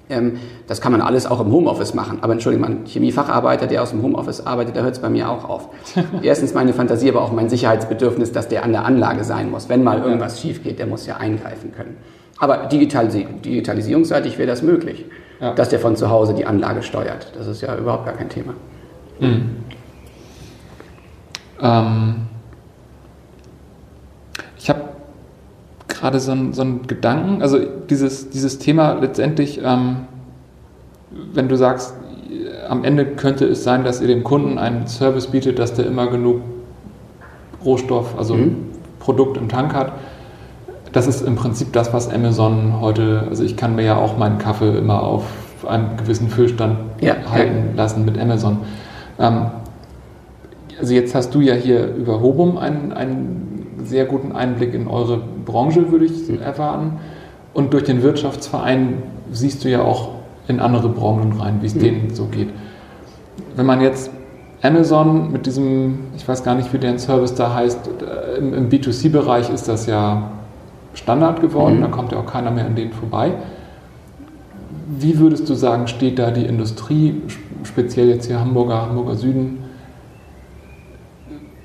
Ähm, 0.09 0.39
das 0.67 0.81
kann 0.81 0.91
man 0.91 1.01
alles 1.01 1.25
auch 1.25 1.39
im 1.39 1.51
Homeoffice 1.51 1.93
machen. 1.93 2.19
Aber 2.21 2.33
Entschuldigung, 2.33 2.67
ein 2.67 2.85
Chemiefacharbeiter, 2.85 3.67
der 3.67 3.83
aus 3.83 3.91
dem 3.91 4.01
Homeoffice 4.01 4.45
arbeitet, 4.45 4.75
da 4.75 4.81
hört 4.81 4.95
es 4.95 4.99
bei 4.99 5.09
mir 5.09 5.29
auch 5.29 5.47
auf. 5.47 5.69
Erstens 6.21 6.53
meine 6.53 6.73
Fantasie, 6.73 7.09
aber 7.09 7.21
auch 7.21 7.31
mein 7.31 7.49
Sicherheitsbedürfnis, 7.49 8.31
dass 8.31 8.47
der 8.47 8.63
an 8.63 8.71
der 8.71 8.85
Anlage 8.85 9.23
sein 9.23 9.49
muss. 9.49 9.69
Wenn 9.69 9.83
mal 9.83 10.01
irgendwas 10.01 10.41
schief 10.41 10.63
geht, 10.63 10.79
der 10.79 10.87
muss 10.87 11.05
ja 11.05 11.17
eingreifen 11.17 11.71
können. 11.71 11.97
Aber 12.37 12.67
digitalis 12.67 13.15
digitalisierungsseitig 13.45 14.37
wäre 14.37 14.47
das 14.47 14.61
möglich, 14.61 15.05
ja. 15.39 15.53
dass 15.53 15.69
der 15.69 15.79
von 15.79 15.95
zu 15.95 16.09
Hause 16.09 16.33
die 16.33 16.45
Anlage 16.45 16.83
steuert. 16.83 17.31
Das 17.37 17.47
ist 17.47 17.61
ja 17.61 17.77
überhaupt 17.77 18.05
gar 18.05 18.15
kein 18.15 18.29
Thema. 18.29 18.53
Mhm. 19.19 19.55
Ähm, 21.61 22.15
ich 24.57 24.69
habe 24.69 24.81
gerade 25.87 26.19
so, 26.19 26.35
so 26.51 26.61
einen 26.61 26.87
Gedanken, 26.87 27.41
also 27.41 27.59
dieses, 27.89 28.29
dieses 28.29 28.59
Thema 28.59 28.93
letztendlich, 28.93 29.61
ähm, 29.63 30.07
wenn 31.33 31.47
du 31.47 31.55
sagst, 31.55 31.93
am 32.67 32.83
Ende 32.83 33.05
könnte 33.05 33.45
es 33.45 33.63
sein, 33.63 33.83
dass 33.83 34.01
ihr 34.01 34.07
dem 34.07 34.23
Kunden 34.23 34.57
einen 34.57 34.87
Service 34.87 35.27
bietet, 35.27 35.59
dass 35.59 35.73
der 35.73 35.85
immer 35.85 36.07
genug 36.07 36.41
Rohstoff, 37.63 38.17
also 38.17 38.35
mhm. 38.35 38.57
Produkt 38.99 39.37
im 39.37 39.49
Tank 39.49 39.73
hat, 39.73 39.93
das 40.91 41.07
ist 41.07 41.21
im 41.21 41.35
Prinzip 41.35 41.73
das, 41.73 41.93
was 41.93 42.11
Amazon 42.11 42.79
heute, 42.79 43.25
also 43.29 43.43
ich 43.43 43.57
kann 43.57 43.75
mir 43.75 43.83
ja 43.83 43.97
auch 43.97 44.17
meinen 44.17 44.37
Kaffee 44.37 44.77
immer 44.77 45.03
auf 45.03 45.25
einem 45.67 45.97
gewissen 45.97 46.29
Füllstand 46.29 46.77
ja, 47.01 47.15
halten 47.29 47.69
ja. 47.71 47.75
lassen 47.75 48.05
mit 48.05 48.19
Amazon. 48.19 48.59
Ähm, 49.19 49.47
also 50.79 50.93
jetzt 50.93 51.15
hast 51.15 51.33
du 51.33 51.41
ja 51.41 51.53
hier 51.53 51.93
über 51.95 52.21
Hobum 52.21 52.57
einen, 52.57 52.91
einen 52.91 53.77
sehr 53.83 54.05
guten 54.05 54.31
Einblick 54.31 54.73
in 54.73 54.87
eure 54.87 55.21
Branche, 55.45 55.91
würde 55.91 56.05
ich 56.05 56.27
mhm. 56.27 56.41
erwarten. 56.41 56.99
Und 57.53 57.73
durch 57.73 57.83
den 57.83 58.03
Wirtschaftsverein 58.03 59.03
siehst 59.31 59.63
du 59.63 59.69
ja 59.69 59.81
auch 59.81 60.09
in 60.47 60.59
andere 60.59 60.89
Branchen 60.89 61.33
rein, 61.39 61.59
wie 61.61 61.67
es 61.67 61.75
mhm. 61.75 61.79
denen 61.79 62.13
so 62.13 62.25
geht. 62.25 62.49
Wenn 63.55 63.65
man 63.65 63.81
jetzt 63.81 64.11
Amazon 64.61 65.31
mit 65.31 65.45
diesem, 65.45 65.99
ich 66.15 66.27
weiß 66.27 66.43
gar 66.43 66.55
nicht, 66.55 66.73
wie 66.73 66.77
der 66.77 66.97
Service 66.99 67.33
da 67.35 67.53
heißt, 67.53 67.87
äh, 67.87 68.37
im, 68.37 68.53
im 68.53 68.69
B2C-Bereich 68.69 69.49
ist 69.49 69.67
das 69.67 69.85
ja 69.85 70.31
Standard 70.93 71.41
geworden, 71.41 71.77
mhm. 71.77 71.81
da 71.81 71.87
kommt 71.87 72.11
ja 72.11 72.19
auch 72.19 72.25
keiner 72.25 72.51
mehr 72.51 72.65
an 72.65 72.75
denen 72.75 72.93
vorbei. 72.93 73.33
Wie 74.87 75.19
würdest 75.19 75.49
du 75.49 75.55
sagen, 75.55 75.87
steht 75.87 76.19
da 76.19 76.31
die 76.31 76.45
Industrie, 76.45 77.21
speziell 77.63 78.09
jetzt 78.09 78.27
hier 78.27 78.39
Hamburger, 78.39 78.87
Hamburger 78.87 79.15
Süden? 79.15 79.63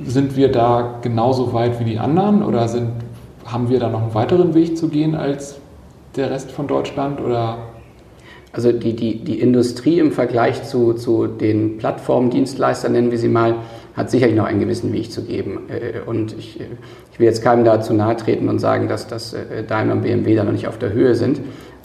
Sind 0.03 0.37
wir 0.37 0.51
da 0.51 0.99
genauso 1.03 1.53
weit 1.53 1.79
wie 1.81 1.85
die 1.85 1.99
anderen 1.99 2.43
oder 2.43 2.69
sind, 2.69 2.91
haben 3.45 3.69
wir 3.69 3.79
da 3.79 3.89
noch 3.89 4.03
einen 4.03 4.15
weiteren 4.15 4.55
Weg 4.55 4.79
zu 4.79 4.89
gehen 4.89 5.15
als 5.15 5.61
der 6.17 6.31
Rest 6.31 6.53
von 6.53 6.67
Deutschland? 6.67 7.21
Oder? 7.21 7.59
Also 8.53 8.73
die, 8.73 8.97
die, 8.97 9.23
die 9.23 9.41
Industrie 9.41 9.99
im 9.99 10.11
Vergleich 10.11 10.65
zu, 10.65 10.95
zu 10.95 11.27
den 11.27 11.79
Plattformdienstleistern, 11.79 12.93
nennen 12.93 13.11
wir 13.11 13.19
sie 13.19 13.29
mal, 13.29 13.57
hat 13.95 14.11
sicherlich 14.11 14.37
noch 14.37 14.47
einen 14.47 14.61
gewissen 14.61 14.93
Weg 14.93 15.13
zu 15.13 15.23
geben. 15.23 15.69
Äh, 15.69 16.01
und 16.09 16.37
ich, 16.37 16.61
ich 17.13 17.19
will 17.19 17.27
jetzt 17.27 17.43
keinem 17.43 17.65
dazu 17.65 17.93
nahe 17.93 18.17
treten 18.17 18.49
und 18.49 18.59
sagen, 18.59 18.89
dass, 18.89 19.07
dass 19.07 19.35
äh, 19.35 19.63
Daimler 19.67 19.95
und 19.95 20.03
BMW 20.03 20.35
da 20.35 20.45
noch 20.45 20.53
nicht 20.53 20.67
auf 20.67 20.79
der 20.79 20.93
Höhe 20.93 21.15
sind. 21.15 21.41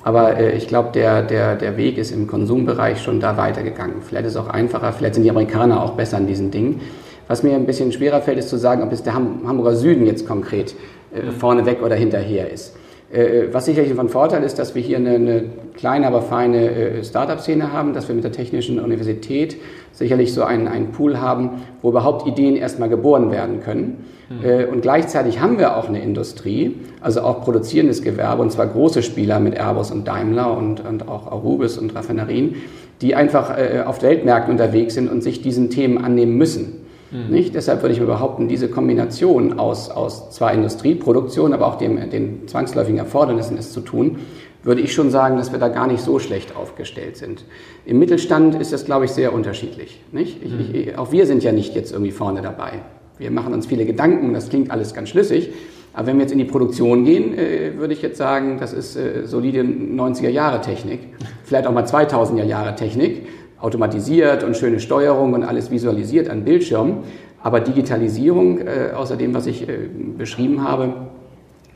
Aber 0.05 0.37
äh, 0.37 0.55
ich 0.55 0.67
glaube, 0.67 0.89
der, 0.93 1.23
der, 1.23 1.55
der 1.55 1.77
Weg 1.77 1.97
ist 1.97 2.11
im 2.11 2.27
Konsumbereich 2.27 3.01
schon 3.01 3.19
da 3.19 3.37
weitergegangen. 3.37 4.03
Vielleicht 4.03 4.27
ist 4.27 4.33
es 4.33 4.37
auch 4.37 4.47
einfacher, 4.47 4.93
vielleicht 4.93 5.15
sind 5.15 5.23
die 5.23 5.31
Amerikaner 5.31 5.83
auch 5.83 5.93
besser 5.93 6.17
an 6.17 6.27
diesen 6.27 6.51
Dingen. 6.51 6.79
Was 7.27 7.41
mir 7.41 7.55
ein 7.55 7.65
bisschen 7.65 7.91
schwerer 7.91 8.21
fällt, 8.21 8.37
ist 8.37 8.49
zu 8.49 8.57
sagen, 8.57 8.83
ob 8.83 8.91
es 8.91 9.01
der 9.01 9.15
Hamburger 9.15 9.75
Süden 9.75 10.05
jetzt 10.05 10.27
konkret 10.27 10.75
äh, 11.11 11.31
vorneweg 11.31 11.81
oder 11.81 11.95
hinterher 11.95 12.51
ist. 12.51 12.75
Äh, 13.15 13.53
was 13.53 13.65
sicherlich 13.65 13.93
von 13.93 14.09
Vorteil 14.09 14.43
ist, 14.43 14.59
dass 14.59 14.75
wir 14.75 14.81
hier 14.81 14.97
eine, 14.97 15.15
eine 15.15 15.43
kleine, 15.73 16.07
aber 16.07 16.21
feine 16.21 16.69
äh, 16.69 17.03
Startup-Szene 17.03 17.71
haben, 17.71 17.93
dass 17.93 18.09
wir 18.09 18.15
mit 18.15 18.25
der 18.25 18.33
Technischen 18.33 18.77
Universität 18.77 19.55
sicherlich 19.93 20.33
so 20.33 20.43
einen, 20.43 20.67
einen 20.67 20.91
Pool 20.91 21.21
haben, 21.21 21.61
wo 21.81 21.89
überhaupt 21.89 22.27
Ideen 22.27 22.57
erstmal 22.57 22.89
geboren 22.89 23.31
werden 23.31 23.61
können. 23.61 24.03
Mhm. 24.27 24.73
Und 24.73 24.81
gleichzeitig 24.81 25.39
haben 25.39 25.59
wir 25.59 25.77
auch 25.77 25.87
eine 25.87 26.01
Industrie, 26.01 26.75
also 26.99 27.21
auch 27.21 27.41
produzierendes 27.41 28.01
Gewerbe, 28.01 28.41
und 28.41 28.51
zwar 28.51 28.67
große 28.67 29.03
Spieler 29.03 29.39
mit 29.39 29.55
Airbus 29.55 29.91
und 29.91 30.07
Daimler 30.07 30.57
und, 30.57 30.83
und 30.83 31.07
auch 31.07 31.31
Arubis 31.31 31.77
und 31.77 31.95
Raffinerien, 31.95 32.55
die 33.01 33.13
einfach 33.13 33.55
auf 33.85 34.01
Weltmärkten 34.01 34.51
unterwegs 34.51 34.95
sind 34.95 35.11
und 35.11 35.21
sich 35.21 35.43
diesen 35.43 35.69
Themen 35.69 36.03
annehmen 36.03 36.35
müssen. 36.37 36.84
Mhm. 37.15 37.31
Nicht? 37.33 37.55
Deshalb 37.55 37.81
würde 37.81 37.93
ich 37.93 37.99
mir 37.99 38.05
behaupten, 38.05 38.47
diese 38.47 38.69
Kombination 38.69 39.59
aus, 39.59 39.89
aus 39.89 40.31
zwar 40.31 40.53
Industrieproduktion, 40.53 41.53
aber 41.53 41.67
auch 41.67 41.77
dem, 41.77 42.09
den 42.09 42.47
zwangsläufigen 42.47 42.97
Erfordernissen, 42.97 43.57
es 43.57 43.71
zu 43.71 43.81
tun, 43.81 44.17
würde 44.63 44.81
ich 44.81 44.93
schon 44.93 45.11
sagen, 45.11 45.37
dass 45.37 45.51
wir 45.51 45.59
da 45.59 45.67
gar 45.67 45.87
nicht 45.87 46.01
so 46.01 46.17
schlecht 46.19 46.55
aufgestellt 46.55 47.17
sind. 47.17 47.45
Im 47.85 47.99
Mittelstand 47.99 48.55
ist 48.55 48.73
das, 48.73 48.85
glaube 48.85 49.05
ich, 49.05 49.11
sehr 49.11 49.31
unterschiedlich. 49.31 50.01
Nicht? 50.11 50.43
Ich, 50.43 50.51
mhm. 50.51 50.69
ich, 50.73 50.97
auch 50.97 51.11
wir 51.11 51.27
sind 51.27 51.43
ja 51.43 51.51
nicht 51.51 51.75
jetzt 51.75 51.91
irgendwie 51.91 52.11
vorne 52.11 52.41
dabei. 52.41 52.81
Wir 53.17 53.31
machen 53.31 53.53
uns 53.53 53.67
viele 53.67 53.85
Gedanken, 53.85 54.33
das 54.33 54.49
klingt 54.49 54.71
alles 54.71 54.93
ganz 54.93 55.09
schlüssig. 55.09 55.51
Aber 55.93 56.07
wenn 56.07 56.17
wir 56.17 56.23
jetzt 56.23 56.33
in 56.33 56.39
die 56.39 56.45
Produktion 56.45 57.05
gehen, 57.05 57.37
äh, 57.37 57.77
würde 57.77 57.93
ich 57.93 58.01
jetzt 58.01 58.17
sagen, 58.17 58.57
das 58.59 58.73
ist 58.73 58.97
äh, 58.97 59.25
solide 59.25 59.61
90er 59.61 60.29
Jahre 60.29 60.59
Technik, 60.59 60.99
vielleicht 61.45 61.67
auch 61.67 61.71
mal 61.71 61.85
2000er 61.85 62.43
Jahre 62.43 62.75
Technik 62.75 63.27
automatisiert 63.65 64.43
und 64.43 64.55
schöne 64.55 64.79
Steuerung 64.79 65.33
und 65.33 65.43
alles 65.43 65.71
visualisiert 65.71 66.29
an 66.29 66.43
Bildschirmen. 66.43 66.99
Aber 67.43 67.59
Digitalisierung, 67.59 68.59
äh, 68.59 68.93
außer 68.95 69.17
dem, 69.17 69.33
was 69.33 69.45
ich 69.45 69.67
äh, 69.67 69.89
beschrieben 70.17 70.63
habe, 70.63 70.93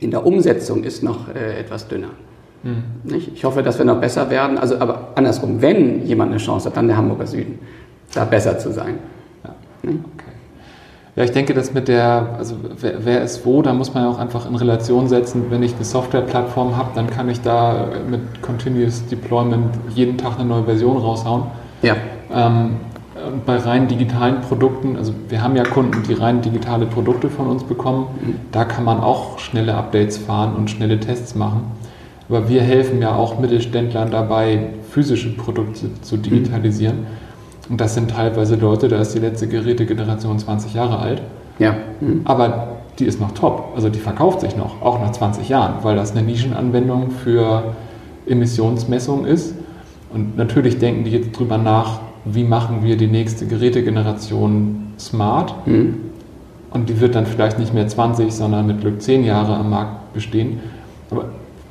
in 0.00 0.10
der 0.10 0.26
Umsetzung 0.26 0.82
ist 0.84 1.02
noch 1.02 1.28
äh, 1.28 1.60
etwas 1.60 1.86
dünner. 1.88 2.10
Mhm. 2.62 3.14
Ich 3.14 3.44
hoffe, 3.44 3.62
dass 3.62 3.78
wir 3.78 3.84
noch 3.84 4.00
besser 4.00 4.30
werden. 4.30 4.58
Also, 4.58 4.78
aber 4.78 5.08
andersrum, 5.14 5.62
wenn 5.62 6.04
jemand 6.06 6.30
eine 6.30 6.40
Chance 6.40 6.68
hat, 6.68 6.76
dann 6.76 6.88
der 6.88 6.96
Hamburger 6.96 7.26
Süden, 7.26 7.58
da 8.14 8.24
besser 8.24 8.58
zu 8.58 8.72
sein. 8.72 8.98
Ja. 9.44 9.54
Hm? 9.82 10.04
Okay. 10.14 10.30
Ja, 11.16 11.24
ich 11.24 11.32
denke, 11.32 11.54
dass 11.54 11.74
mit 11.74 11.88
der, 11.88 12.34
also 12.38 12.54
wer, 12.80 13.04
wer, 13.04 13.22
ist 13.22 13.44
wo, 13.44 13.62
da 13.62 13.72
muss 13.72 13.92
man 13.94 14.04
ja 14.04 14.10
auch 14.10 14.18
einfach 14.18 14.48
in 14.48 14.54
Relation 14.54 15.08
setzen. 15.08 15.46
Wenn 15.50 15.62
ich 15.62 15.74
eine 15.74 15.84
Softwareplattform 15.84 16.76
habe, 16.76 16.90
dann 16.94 17.10
kann 17.10 17.28
ich 17.28 17.40
da 17.40 17.88
mit 18.08 18.42
Continuous 18.42 19.06
Deployment 19.06 19.74
jeden 19.94 20.18
Tag 20.18 20.38
eine 20.38 20.48
neue 20.48 20.64
Version 20.64 20.96
raushauen. 20.96 21.44
Ja. 21.82 21.96
Ähm, 22.32 22.76
bei 23.44 23.56
rein 23.56 23.88
digitalen 23.88 24.40
Produkten, 24.40 24.96
also 24.96 25.12
wir 25.28 25.42
haben 25.42 25.56
ja 25.56 25.64
Kunden, 25.64 26.02
die 26.02 26.14
rein 26.14 26.40
digitale 26.40 26.86
Produkte 26.86 27.28
von 27.28 27.48
uns 27.48 27.64
bekommen, 27.64 28.06
mhm. 28.20 28.34
da 28.52 28.64
kann 28.64 28.84
man 28.84 29.00
auch 29.00 29.38
schnelle 29.38 29.74
Updates 29.74 30.18
fahren 30.18 30.54
und 30.56 30.70
schnelle 30.70 30.98
Tests 31.00 31.34
machen. 31.34 31.62
Aber 32.28 32.48
wir 32.48 32.62
helfen 32.62 33.02
ja 33.02 33.14
auch 33.14 33.38
Mittelständlern 33.38 34.10
dabei, 34.10 34.70
physische 34.90 35.36
Produkte 35.36 35.90
zu 36.02 36.16
digitalisieren. 36.16 37.00
Mhm. 37.00 37.06
Und 37.70 37.80
das 37.80 37.94
sind 37.94 38.10
teilweise 38.10 38.56
Leute, 38.56 38.88
da 38.88 39.00
ist 39.00 39.14
die 39.14 39.18
letzte 39.18 39.48
Gerätegeneration 39.48 40.38
20 40.38 40.74
Jahre 40.74 40.98
alt. 40.98 41.22
Ja. 41.58 41.76
Mhm. 42.00 42.22
Aber 42.24 42.68
die 42.98 43.04
ist 43.04 43.20
noch 43.20 43.32
top. 43.32 43.72
Also 43.74 43.88
die 43.88 43.98
verkauft 43.98 44.40
sich 44.40 44.56
noch, 44.56 44.82
auch 44.82 45.00
nach 45.00 45.12
20 45.12 45.48
Jahren, 45.48 45.74
weil 45.82 45.96
das 45.96 46.12
eine 46.12 46.22
Nischenanwendung 46.22 47.10
für 47.10 47.74
Emissionsmessung 48.26 49.24
ist 49.24 49.54
und 50.12 50.36
natürlich 50.36 50.78
denken 50.78 51.04
die 51.04 51.10
jetzt 51.10 51.38
drüber 51.38 51.58
nach, 51.58 52.00
wie 52.24 52.44
machen 52.44 52.82
wir 52.82 52.96
die 52.96 53.06
nächste 53.06 53.46
Gerätegeneration 53.46 54.92
smart. 54.98 55.66
Mhm. 55.66 55.96
Und 56.70 56.88
die 56.88 57.00
wird 57.00 57.14
dann 57.14 57.26
vielleicht 57.26 57.58
nicht 57.58 57.74
mehr 57.74 57.88
20, 57.88 58.32
sondern 58.32 58.66
mit 58.66 58.80
Glück 58.80 59.02
10 59.02 59.24
Jahre 59.24 59.56
am 59.56 59.70
Markt 59.70 60.12
bestehen. 60.12 60.60
Aber 61.10 61.24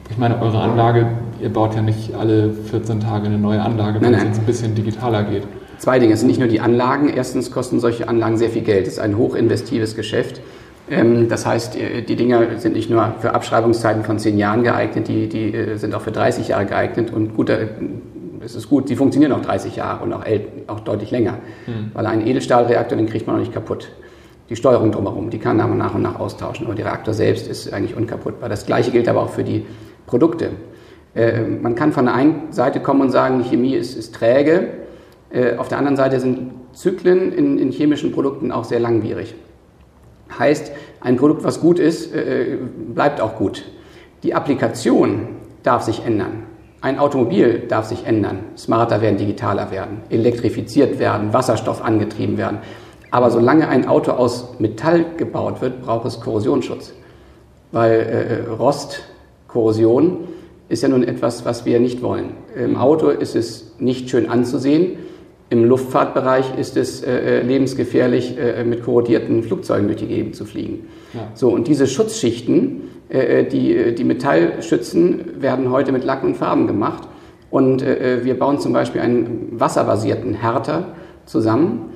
ich 0.10 0.18
meine, 0.18 0.42
eure 0.42 0.60
Anlage, 0.60 1.08
ihr 1.42 1.50
baut 1.50 1.76
ja 1.76 1.82
nicht 1.82 2.14
alle 2.16 2.52
14 2.52 3.00
Tage 3.00 3.28
eine 3.28 3.38
neue 3.38 3.62
Anlage, 3.62 4.02
wenn 4.02 4.14
es 4.14 4.24
jetzt 4.24 4.40
ein 4.40 4.46
bisschen 4.46 4.76
digitaler 4.76 5.24
geht. 5.24 5.44
Zwei 5.78 6.00
Dinge. 6.00 6.14
Es 6.14 6.20
sind 6.20 6.28
nicht 6.28 6.40
nur 6.40 6.50
die 6.50 6.60
Anlagen. 6.60 7.08
Erstens 7.08 7.52
kosten 7.52 7.80
solche 7.80 8.10
Anlagen 8.10 8.38
sehr 8.38 8.50
viel 8.50 8.64
Geld. 8.64 8.88
Es 8.88 8.94
ist 8.94 9.00
ein 9.00 9.18
hochinvestives 9.18 9.96
Geschäft. 9.96 10.42
Ähm, 10.90 11.30
das 11.30 11.46
heißt, 11.46 11.78
äh, 11.78 12.02
die 12.02 12.18
Dinger 12.18 12.58
sind 12.58 12.74
nicht 12.74 12.90
nur 12.90 13.14
für 13.20 13.34
Abschreibungszeiten 13.34 14.04
von 14.04 14.20
10 14.20 14.38
Jahren 14.38 14.64
geeignet, 14.64 15.08
die, 15.08 15.30
die 15.30 15.54
äh, 15.54 15.78
sind 15.78 15.96
auch 15.96 16.02
für 16.02 16.12
30 16.12 16.50
Jahre 16.50 16.66
geeignet. 16.66 17.14
Und 17.14 17.36
guter 17.36 17.60
es 18.44 18.56
ist 18.56 18.70
gut, 18.70 18.90
die 18.90 18.96
funktionieren 18.96 19.32
noch 19.32 19.42
30 19.42 19.76
Jahre 19.76 20.04
und 20.04 20.14
auch, 20.14 20.24
auch 20.68 20.80
deutlich 20.82 21.12
länger, 21.12 21.40
mhm. 21.68 21.92
weil 21.94 22.06
einen 22.06 22.26
Edelstahlreaktor, 22.26 22.98
den 22.98 23.08
kriegt 23.08 23.28
man 23.28 23.36
noch 23.36 23.42
nicht 23.42 23.54
kaputt. 23.54 23.90
Die 24.50 24.56
Steuerung 24.56 24.92
drumherum, 24.92 25.30
die 25.30 25.38
kann 25.38 25.58
man 25.58 25.78
nach 25.78 25.94
und 25.94 26.02
nach 26.02 26.20
austauschen, 26.20 26.66
aber 26.66 26.76
der 26.76 26.86
Reaktor 26.86 27.14
selbst 27.14 27.48
ist 27.48 27.72
eigentlich 27.72 27.96
unkaputtbar. 27.96 28.50
Das 28.50 28.66
gleiche 28.66 28.92
gilt 28.92 29.08
aber 29.08 29.22
auch 29.22 29.30
für 29.30 29.44
die 29.44 29.66
Produkte. 30.08 30.52
Äh, 31.14 31.42
man 31.42 31.76
kann 31.76 31.92
von 31.92 32.06
der 32.06 32.16
einen 32.16 32.52
Seite 32.52 32.80
kommen 32.80 33.02
und 33.02 33.12
sagen, 33.12 33.44
die 33.44 33.50
Chemie 33.50 33.76
ist, 33.76 33.96
ist 33.96 34.16
träge, 34.16 34.70
äh, 35.32 35.56
auf 35.58 35.68
der 35.68 35.78
anderen 35.78 35.98
Seite 35.98 36.20
sind 36.20 36.52
Zyklen 36.74 37.32
in, 37.32 37.58
in 37.60 37.72
chemischen 37.72 38.12
Produkten 38.12 38.52
auch 38.52 38.64
sehr 38.64 38.80
langwierig. 38.80 39.36
Heißt, 40.38 40.72
ein 41.02 41.18
Produkt, 41.18 41.44
was 41.44 41.60
gut 41.60 41.80
ist, 41.80 42.14
äh, 42.14 42.58
bleibt 42.94 43.22
auch 43.22 43.36
gut. 43.36 43.66
Die 44.24 44.34
Applikation 44.34 45.30
darf 45.64 45.84
sich 45.84 46.06
ändern. 46.06 46.44
Ein 46.82 46.98
Automobil 46.98 47.64
darf 47.68 47.86
sich 47.86 48.06
ändern, 48.06 48.40
smarter 48.58 49.02
werden, 49.02 49.18
digitaler 49.18 49.70
werden, 49.70 49.98
elektrifiziert 50.10 50.98
werden, 50.98 51.34
Wasserstoff 51.34 51.84
angetrieben 51.84 52.38
werden. 52.38 52.60
Aber 53.12 53.32
solange 53.32 53.68
ein 53.68 53.88
Auto 53.88 54.12
aus 54.12 54.60
Metall 54.60 55.06
gebaut 55.18 55.62
wird, 55.62 55.82
braucht 55.82 56.06
es 56.06 56.22
Korrosionsschutz. 56.22 56.94
Weil 57.72 58.46
äh, 58.48 58.50
Rostkorrosion 58.50 60.28
ist 60.70 60.84
ja 60.84 60.90
nun 60.90 61.04
etwas, 61.04 61.44
was 61.44 61.66
wir 61.66 61.80
nicht 61.80 62.02
wollen. 62.02 62.32
Im 62.56 62.78
Auto 62.78 63.10
ist 63.10 63.36
es 63.36 63.74
nicht 63.80 64.10
schön 64.10 64.30
anzusehen. 64.30 64.98
Im 65.50 65.66
Luftfahrtbereich 65.66 66.58
ist 66.58 66.78
es 66.78 67.02
äh, 67.02 67.40
äh 67.40 67.42
lebensgefährlich, 67.42 68.38
äh, 68.38 68.64
mit 68.64 68.84
korrodierten 68.84 69.44
Flugzeugen 69.44 69.88
durch 69.88 69.98
die 69.98 70.08
Gegend 70.08 70.36
zu 70.36 70.46
fliegen. 70.46 70.88
Ja. 71.14 71.32
So, 71.34 71.50
und 71.50 71.68
diese 71.68 71.88
Schutzschichten, 71.88 72.54
äh, 72.58 72.84
äh, 72.84 72.99
die, 73.12 73.76
äh, 73.76 73.94
die 73.94 74.04
Metallschützen 74.04 75.42
werden 75.42 75.72
heute 75.72 75.92
mit 75.92 76.04
Lack 76.04 76.24
und 76.24 76.38
Farben 76.38 76.68
gemacht. 76.68 77.08
Und 77.52 77.82
wir 77.82 78.38
bauen 78.38 78.60
zum 78.60 78.74
Beispiel 78.74 79.02
einen 79.02 79.48
wasserbasierten 79.54 80.36
Härter 80.36 80.90
zusammen. 81.26 81.94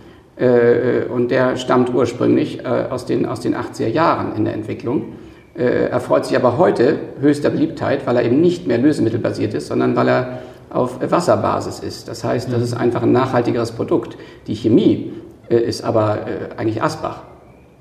und 1.13 1.29
der 1.29 1.57
stammt 1.57 1.93
ursprünglich 1.93 2.65
aus, 2.65 3.05
den, 3.05 3.27
aus 3.27 3.41
den 3.41 3.55
80er 3.55 3.87
Jahren 3.87 4.35
in 4.35 4.45
der 4.45 4.55
Entwicklung. 4.55 5.13
erfreut 5.53 6.25
sich 6.25 6.35
aber 6.35 6.57
heute 6.57 6.97
höchster 7.21 7.51
Beliebtheit, 7.51 8.07
weil 8.07 8.17
er 8.17 8.23
eben 8.23 8.41
nicht 8.41 8.65
mehr 8.65 8.79
lösemittelbasiert 8.79 9.53
ist, 9.53 9.67
sondern 9.67 9.95
weil 9.95 10.09
er 10.09 10.39
auf 10.71 10.99
Wasserbasis 11.07 11.81
ist. 11.81 12.07
Das 12.07 12.23
heißt, 12.23 12.51
das 12.51 12.63
ist 12.63 12.73
einfach 12.73 13.03
ein 13.03 13.11
nachhaltigeres 13.11 13.73
Produkt. 13.73 14.17
Die 14.47 14.55
Chemie 14.55 15.13
ist 15.49 15.83
aber 15.83 16.17
eigentlich 16.57 16.81
Asbach. 16.81 17.21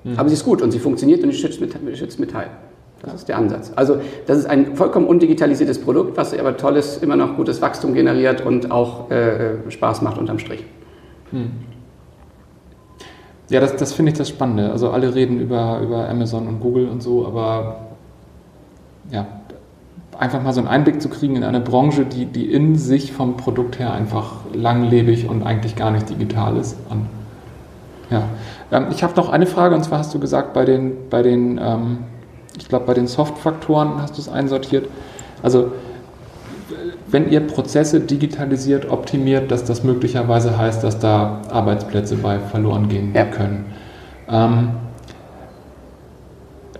Mhm. 0.04 0.18
Aber 0.18 0.28
sie 0.28 0.34
ist 0.34 0.44
gut 0.44 0.60
und 0.60 0.72
sie 0.72 0.78
funktioniert 0.78 1.24
und 1.24 1.32
sie 1.32 1.38
schützt 1.38 2.20
Metall. 2.20 2.48
Das 3.02 3.14
ist 3.14 3.28
der 3.28 3.36
Ansatz. 3.36 3.72
Also 3.74 4.00
das 4.26 4.38
ist 4.38 4.46
ein 4.46 4.76
vollkommen 4.76 5.06
undigitalisiertes 5.06 5.80
Produkt, 5.80 6.16
was 6.16 6.38
aber 6.38 6.56
tolles, 6.56 6.98
immer 6.98 7.16
noch 7.16 7.36
gutes 7.36 7.60
Wachstum 7.60 7.94
generiert 7.94 8.46
und 8.46 8.70
auch 8.70 9.10
äh, 9.10 9.70
Spaß 9.70 10.02
macht 10.02 10.18
unterm 10.18 10.38
Strich. 10.38 10.64
Hm. 11.30 11.50
Ja, 13.50 13.60
das, 13.60 13.74
das 13.76 13.92
finde 13.92 14.12
ich 14.12 14.18
das 14.18 14.28
Spannende. 14.28 14.70
Also 14.70 14.90
alle 14.90 15.14
reden 15.14 15.40
über, 15.40 15.80
über 15.82 16.08
Amazon 16.08 16.46
und 16.46 16.60
Google 16.60 16.88
und 16.88 17.02
so, 17.02 17.26
aber 17.26 17.88
ja, 19.10 19.26
einfach 20.16 20.40
mal 20.40 20.52
so 20.52 20.60
einen 20.60 20.68
Einblick 20.68 21.02
zu 21.02 21.08
kriegen 21.08 21.34
in 21.34 21.42
eine 21.42 21.60
Branche, 21.60 22.04
die, 22.04 22.26
die 22.26 22.52
in 22.52 22.76
sich 22.76 23.12
vom 23.12 23.36
Produkt 23.36 23.80
her 23.80 23.92
einfach 23.92 24.36
langlebig 24.54 25.28
und 25.28 25.42
eigentlich 25.42 25.74
gar 25.74 25.90
nicht 25.90 26.08
digital 26.08 26.56
ist. 26.56 26.76
Ja. 28.10 28.22
Ähm, 28.70 28.86
ich 28.90 29.02
habe 29.02 29.14
noch 29.16 29.28
eine 29.30 29.46
Frage, 29.46 29.74
und 29.74 29.82
zwar 29.82 29.98
hast 29.98 30.14
du 30.14 30.20
gesagt, 30.20 30.52
bei 30.54 30.64
den, 30.64 31.08
bei 31.10 31.22
den 31.22 31.58
ähm, 31.62 31.98
ich 32.58 32.68
glaube, 32.68 32.86
bei 32.86 32.94
den 32.94 33.06
Soft-Faktoren 33.06 34.00
hast 34.00 34.16
du 34.16 34.22
es 34.22 34.28
einsortiert. 34.28 34.88
Also 35.42 35.72
wenn 37.08 37.30
ihr 37.30 37.40
Prozesse 37.40 38.00
digitalisiert, 38.00 38.90
optimiert, 38.90 39.50
dass 39.50 39.64
das 39.64 39.84
möglicherweise 39.84 40.56
heißt, 40.56 40.82
dass 40.82 40.98
da 40.98 41.42
Arbeitsplätze 41.50 42.16
bei 42.16 42.38
verloren 42.38 42.88
gehen 42.88 43.12
ja. 43.14 43.24
können. 43.24 43.66
Ähm, 44.28 44.70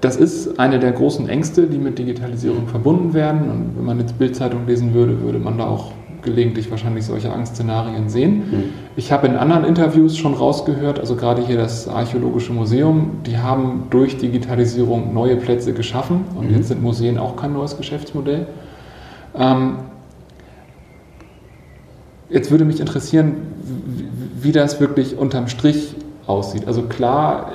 das 0.01 0.17
ist 0.17 0.59
eine 0.59 0.81
der 0.81 0.93
großen 0.93 1.29
Ängste, 1.29 1.67
die 1.67 1.79
mit 1.79 1.99
Digitalisierung 1.99 2.67
verbunden 2.67 3.15
werden. 3.15 3.51
Und 3.51 3.77
wenn 3.77 3.85
man 3.85 4.01
jetzt 4.01 4.19
Bildzeitung 4.19 4.67
lesen 4.67 4.95
würde, 4.95 5.21
würde 5.21 5.39
man 5.39 5.59
da 5.59 5.67
auch 5.67 5.93
gelegentlich 6.23 6.71
wahrscheinlich 6.71 7.05
solche 7.05 7.33
Angstszenarien 7.33 8.09
sehen. 8.09 8.37
Mhm. 8.37 8.65
Ich 8.97 9.13
habe 9.13 9.27
in 9.27 9.37
anderen 9.37 9.65
Interviews 9.65 10.17
schon 10.17 10.35
rausgehört, 10.35 10.99
also 10.99 11.17
gerade 11.17 11.45
hier 11.45 11.57
das 11.57 11.89
Archäologische 11.89 12.53
Museum, 12.53 13.23
die 13.27 13.39
haben 13.39 13.85
durch 13.91 14.19
Digitalisierung 14.19 15.13
neue 15.13 15.37
Plätze 15.37 15.73
geschaffen 15.73 16.25
und 16.37 16.51
mhm. 16.51 16.57
jetzt 16.57 16.69
sind 16.69 16.83
Museen 16.83 17.19
auch 17.19 17.37
kein 17.37 17.53
neues 17.53 17.77
Geschäftsmodell. 17.77 18.47
Ähm, 19.37 19.77
jetzt 22.31 22.51
würde 22.51 22.65
mich 22.65 22.81
interessieren, 22.81 23.35
wie, 23.63 24.49
wie 24.49 24.53
das 24.53 24.81
wirklich 24.81 25.17
unterm 25.17 25.49
Strich 25.49 25.95
aussieht. 26.27 26.67
Also 26.67 26.83
klar, 26.83 27.53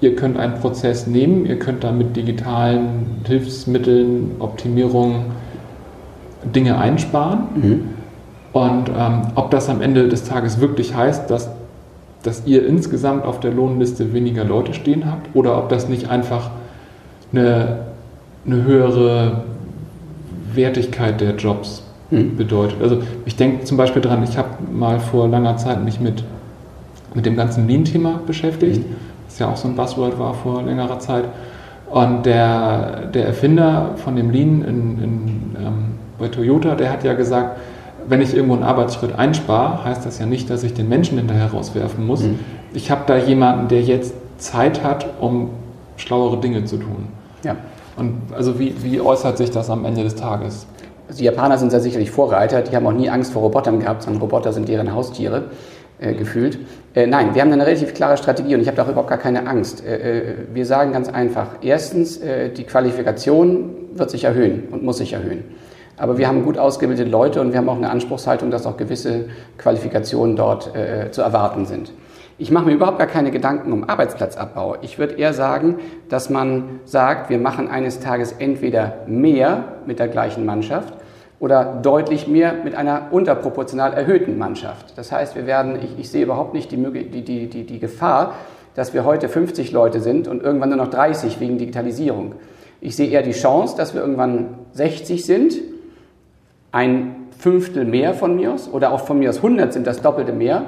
ihr 0.00 0.14
könnt 0.14 0.38
einen 0.38 0.54
Prozess 0.54 1.06
nehmen, 1.06 1.46
ihr 1.46 1.58
könnt 1.58 1.84
da 1.84 1.92
mit 1.92 2.16
digitalen 2.16 3.22
Hilfsmitteln, 3.26 4.36
Optimierungen 4.38 5.26
Dinge 6.54 6.78
einsparen. 6.78 7.40
Mhm. 7.54 7.80
Und 8.52 8.88
ähm, 8.96 9.22
ob 9.34 9.50
das 9.50 9.68
am 9.68 9.80
Ende 9.80 10.08
des 10.08 10.24
Tages 10.24 10.60
wirklich 10.60 10.94
heißt, 10.94 11.30
dass, 11.30 11.50
dass 12.22 12.46
ihr 12.46 12.66
insgesamt 12.66 13.24
auf 13.24 13.40
der 13.40 13.52
Lohnliste 13.52 14.12
weniger 14.12 14.44
Leute 14.44 14.74
stehen 14.74 15.04
habt 15.10 15.34
oder 15.34 15.58
ob 15.58 15.68
das 15.68 15.88
nicht 15.88 16.10
einfach 16.10 16.50
eine, 17.32 17.80
eine 18.46 18.64
höhere 18.64 19.42
Wertigkeit 20.54 21.20
der 21.20 21.36
Jobs 21.36 21.82
mhm. 22.10 22.36
bedeutet. 22.36 22.82
Also 22.82 23.02
ich 23.26 23.36
denke 23.36 23.64
zum 23.64 23.76
Beispiel 23.76 24.02
daran, 24.02 24.22
ich 24.24 24.36
habe 24.38 24.48
mal 24.72 24.98
vor 24.98 25.28
langer 25.28 25.56
Zeit 25.56 25.84
mich 25.84 26.00
mit, 26.00 26.24
mit 27.14 27.26
dem 27.26 27.36
ganzen 27.36 27.68
Lean-Thema 27.68 28.20
beschäftigt, 28.26 28.88
mhm. 28.88 28.96
das 29.26 29.38
ja 29.38 29.48
auch 29.48 29.56
so 29.56 29.68
ein 29.68 29.76
Buzzword 29.76 30.18
war 30.18 30.34
vor 30.34 30.62
längerer 30.62 30.98
Zeit. 30.98 31.24
Und 31.90 32.26
der, 32.26 33.06
der 33.06 33.26
Erfinder 33.26 33.92
von 33.96 34.14
dem 34.16 34.30
Lean 34.30 34.62
in, 34.62 35.02
in 35.02 35.56
ähm, 35.58 35.97
bei 36.18 36.28
Toyota, 36.28 36.74
der 36.74 36.92
hat 36.92 37.04
ja 37.04 37.14
gesagt, 37.14 37.58
wenn 38.08 38.20
ich 38.20 38.34
irgendwo 38.34 38.54
einen 38.54 38.62
Arbeitsschritt 38.62 39.18
einspare, 39.18 39.84
heißt 39.84 40.06
das 40.06 40.18
ja 40.18 40.26
nicht, 40.26 40.48
dass 40.50 40.62
ich 40.62 40.74
den 40.74 40.88
Menschen 40.88 41.18
hinterher 41.18 41.50
rauswerfen 41.50 42.06
muss. 42.06 42.22
Mhm. 42.22 42.38
Ich 42.72 42.90
habe 42.90 43.02
da 43.06 43.16
jemanden, 43.16 43.68
der 43.68 43.82
jetzt 43.82 44.14
Zeit 44.38 44.82
hat, 44.82 45.06
um 45.20 45.50
schlauere 45.96 46.38
Dinge 46.40 46.64
zu 46.64 46.78
tun. 46.78 47.08
Ja. 47.44 47.56
Und 47.96 48.14
also 48.34 48.58
wie, 48.58 48.74
wie 48.82 49.00
äußert 49.00 49.36
sich 49.36 49.50
das 49.50 49.70
am 49.70 49.84
Ende 49.84 50.04
des 50.04 50.14
Tages? 50.14 50.66
Also 51.08 51.18
die 51.18 51.24
Japaner 51.24 51.58
sind 51.58 51.72
da 51.72 51.80
sicherlich 51.80 52.10
Vorreiter, 52.10 52.62
die 52.62 52.74
haben 52.74 52.86
auch 52.86 52.92
nie 52.92 53.10
Angst 53.10 53.32
vor 53.32 53.42
Robotern 53.42 53.80
gehabt, 53.80 54.02
sondern 54.02 54.22
Roboter 54.22 54.52
sind 54.52 54.68
deren 54.68 54.94
Haustiere 54.94 55.46
äh, 55.98 56.14
gefühlt. 56.14 56.58
Äh, 56.94 57.06
nein, 57.06 57.34
wir 57.34 57.42
haben 57.42 57.52
eine 57.52 57.66
relativ 57.66 57.94
klare 57.94 58.16
Strategie 58.16 58.54
und 58.54 58.60
ich 58.60 58.68
habe 58.68 58.76
da 58.76 58.84
überhaupt 58.84 59.08
gar 59.08 59.18
keine 59.18 59.46
Angst. 59.46 59.84
Äh, 59.84 59.96
äh, 59.96 60.22
wir 60.52 60.64
sagen 60.64 60.92
ganz 60.92 61.08
einfach, 61.08 61.48
erstens, 61.62 62.18
äh, 62.18 62.50
die 62.50 62.64
Qualifikation 62.64 63.70
wird 63.94 64.10
sich 64.10 64.24
erhöhen 64.24 64.68
und 64.70 64.84
muss 64.84 64.98
sich 64.98 65.14
erhöhen. 65.14 65.44
Aber 65.98 66.18
wir 66.18 66.28
haben 66.28 66.44
gut 66.44 66.58
ausgebildete 66.58 67.08
Leute 67.08 67.40
und 67.40 67.52
wir 67.52 67.58
haben 67.58 67.68
auch 67.68 67.76
eine 67.76 67.90
Anspruchshaltung, 67.90 68.50
dass 68.50 68.66
auch 68.66 68.76
gewisse 68.76 69.26
Qualifikationen 69.58 70.36
dort 70.36 70.74
äh, 70.74 71.10
zu 71.10 71.22
erwarten 71.22 71.66
sind. 71.66 71.92
Ich 72.40 72.52
mache 72.52 72.66
mir 72.66 72.74
überhaupt 72.74 72.98
gar 72.98 73.08
keine 73.08 73.32
Gedanken 73.32 73.72
um 73.72 73.88
Arbeitsplatzabbau. 73.88 74.76
Ich 74.80 75.00
würde 75.00 75.14
eher 75.14 75.32
sagen, 75.32 75.80
dass 76.08 76.30
man 76.30 76.80
sagt, 76.84 77.30
wir 77.30 77.38
machen 77.38 77.68
eines 77.68 77.98
Tages 77.98 78.30
entweder 78.38 78.98
mehr 79.08 79.64
mit 79.86 79.98
der 79.98 80.06
gleichen 80.06 80.46
Mannschaft 80.46 80.94
oder 81.40 81.80
deutlich 81.82 82.28
mehr 82.28 82.54
mit 82.62 82.76
einer 82.76 83.08
unterproportional 83.10 83.92
erhöhten 83.92 84.38
Mannschaft. 84.38 84.96
Das 84.96 85.10
heißt, 85.10 85.34
wir 85.34 85.46
werden, 85.46 85.80
ich, 85.82 85.98
ich 85.98 86.10
sehe 86.10 86.22
überhaupt 86.22 86.54
nicht 86.54 86.70
die, 86.70 86.76
die, 86.76 87.22
die, 87.22 87.48
die, 87.48 87.64
die 87.66 87.78
Gefahr, 87.80 88.34
dass 88.76 88.94
wir 88.94 89.04
heute 89.04 89.28
50 89.28 89.72
Leute 89.72 90.00
sind 90.00 90.28
und 90.28 90.40
irgendwann 90.40 90.68
nur 90.68 90.78
noch 90.78 90.90
30 90.90 91.40
wegen 91.40 91.58
Digitalisierung. 91.58 92.36
Ich 92.80 92.94
sehe 92.94 93.08
eher 93.08 93.22
die 93.22 93.32
Chance, 93.32 93.76
dass 93.76 93.94
wir 93.94 94.00
irgendwann 94.00 94.58
60 94.74 95.24
sind 95.24 95.54
ein 96.72 97.28
Fünftel 97.38 97.84
mehr 97.84 98.14
von 98.14 98.36
mir 98.36 98.52
aus 98.52 98.68
oder 98.70 98.92
auch 98.92 99.00
von 99.00 99.18
mir 99.18 99.30
aus 99.30 99.36
100 99.38 99.72
sind 99.72 99.86
das 99.86 100.02
Doppelte 100.02 100.32
mehr, 100.32 100.66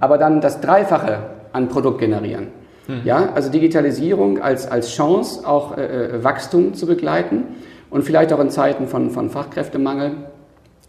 aber 0.00 0.18
dann 0.18 0.40
das 0.40 0.60
Dreifache 0.60 1.18
an 1.52 1.68
Produkt 1.68 2.00
generieren. 2.00 2.48
Mhm. 2.88 3.02
Ja, 3.04 3.30
also 3.34 3.50
Digitalisierung 3.50 4.40
als, 4.40 4.68
als 4.68 4.90
Chance, 4.90 5.46
auch 5.46 5.76
äh, 5.76 5.84
äh, 5.84 6.24
Wachstum 6.24 6.74
zu 6.74 6.86
begleiten 6.86 7.44
und 7.90 8.02
vielleicht 8.02 8.32
auch 8.32 8.40
in 8.40 8.50
Zeiten 8.50 8.88
von, 8.88 9.10
von 9.10 9.30
Fachkräftemangel 9.30 10.12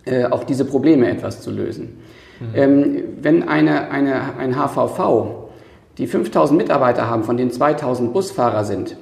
äh, 0.05 0.25
auch 0.25 0.43
diese 0.43 0.65
Probleme 0.65 1.09
etwas 1.09 1.41
zu 1.41 1.51
lösen. 1.51 1.99
Mhm. 2.39 2.47
Ähm, 2.55 3.03
wenn 3.21 3.47
eine, 3.47 3.91
eine, 3.91 4.37
ein 4.37 4.55
HVV, 4.55 5.49
die 5.97 6.07
5000 6.07 6.57
Mitarbeiter 6.57 7.09
haben, 7.09 7.23
von 7.23 7.37
denen 7.37 7.51
2000 7.51 8.13
Busfahrer 8.13 8.63
sind, 8.63 8.95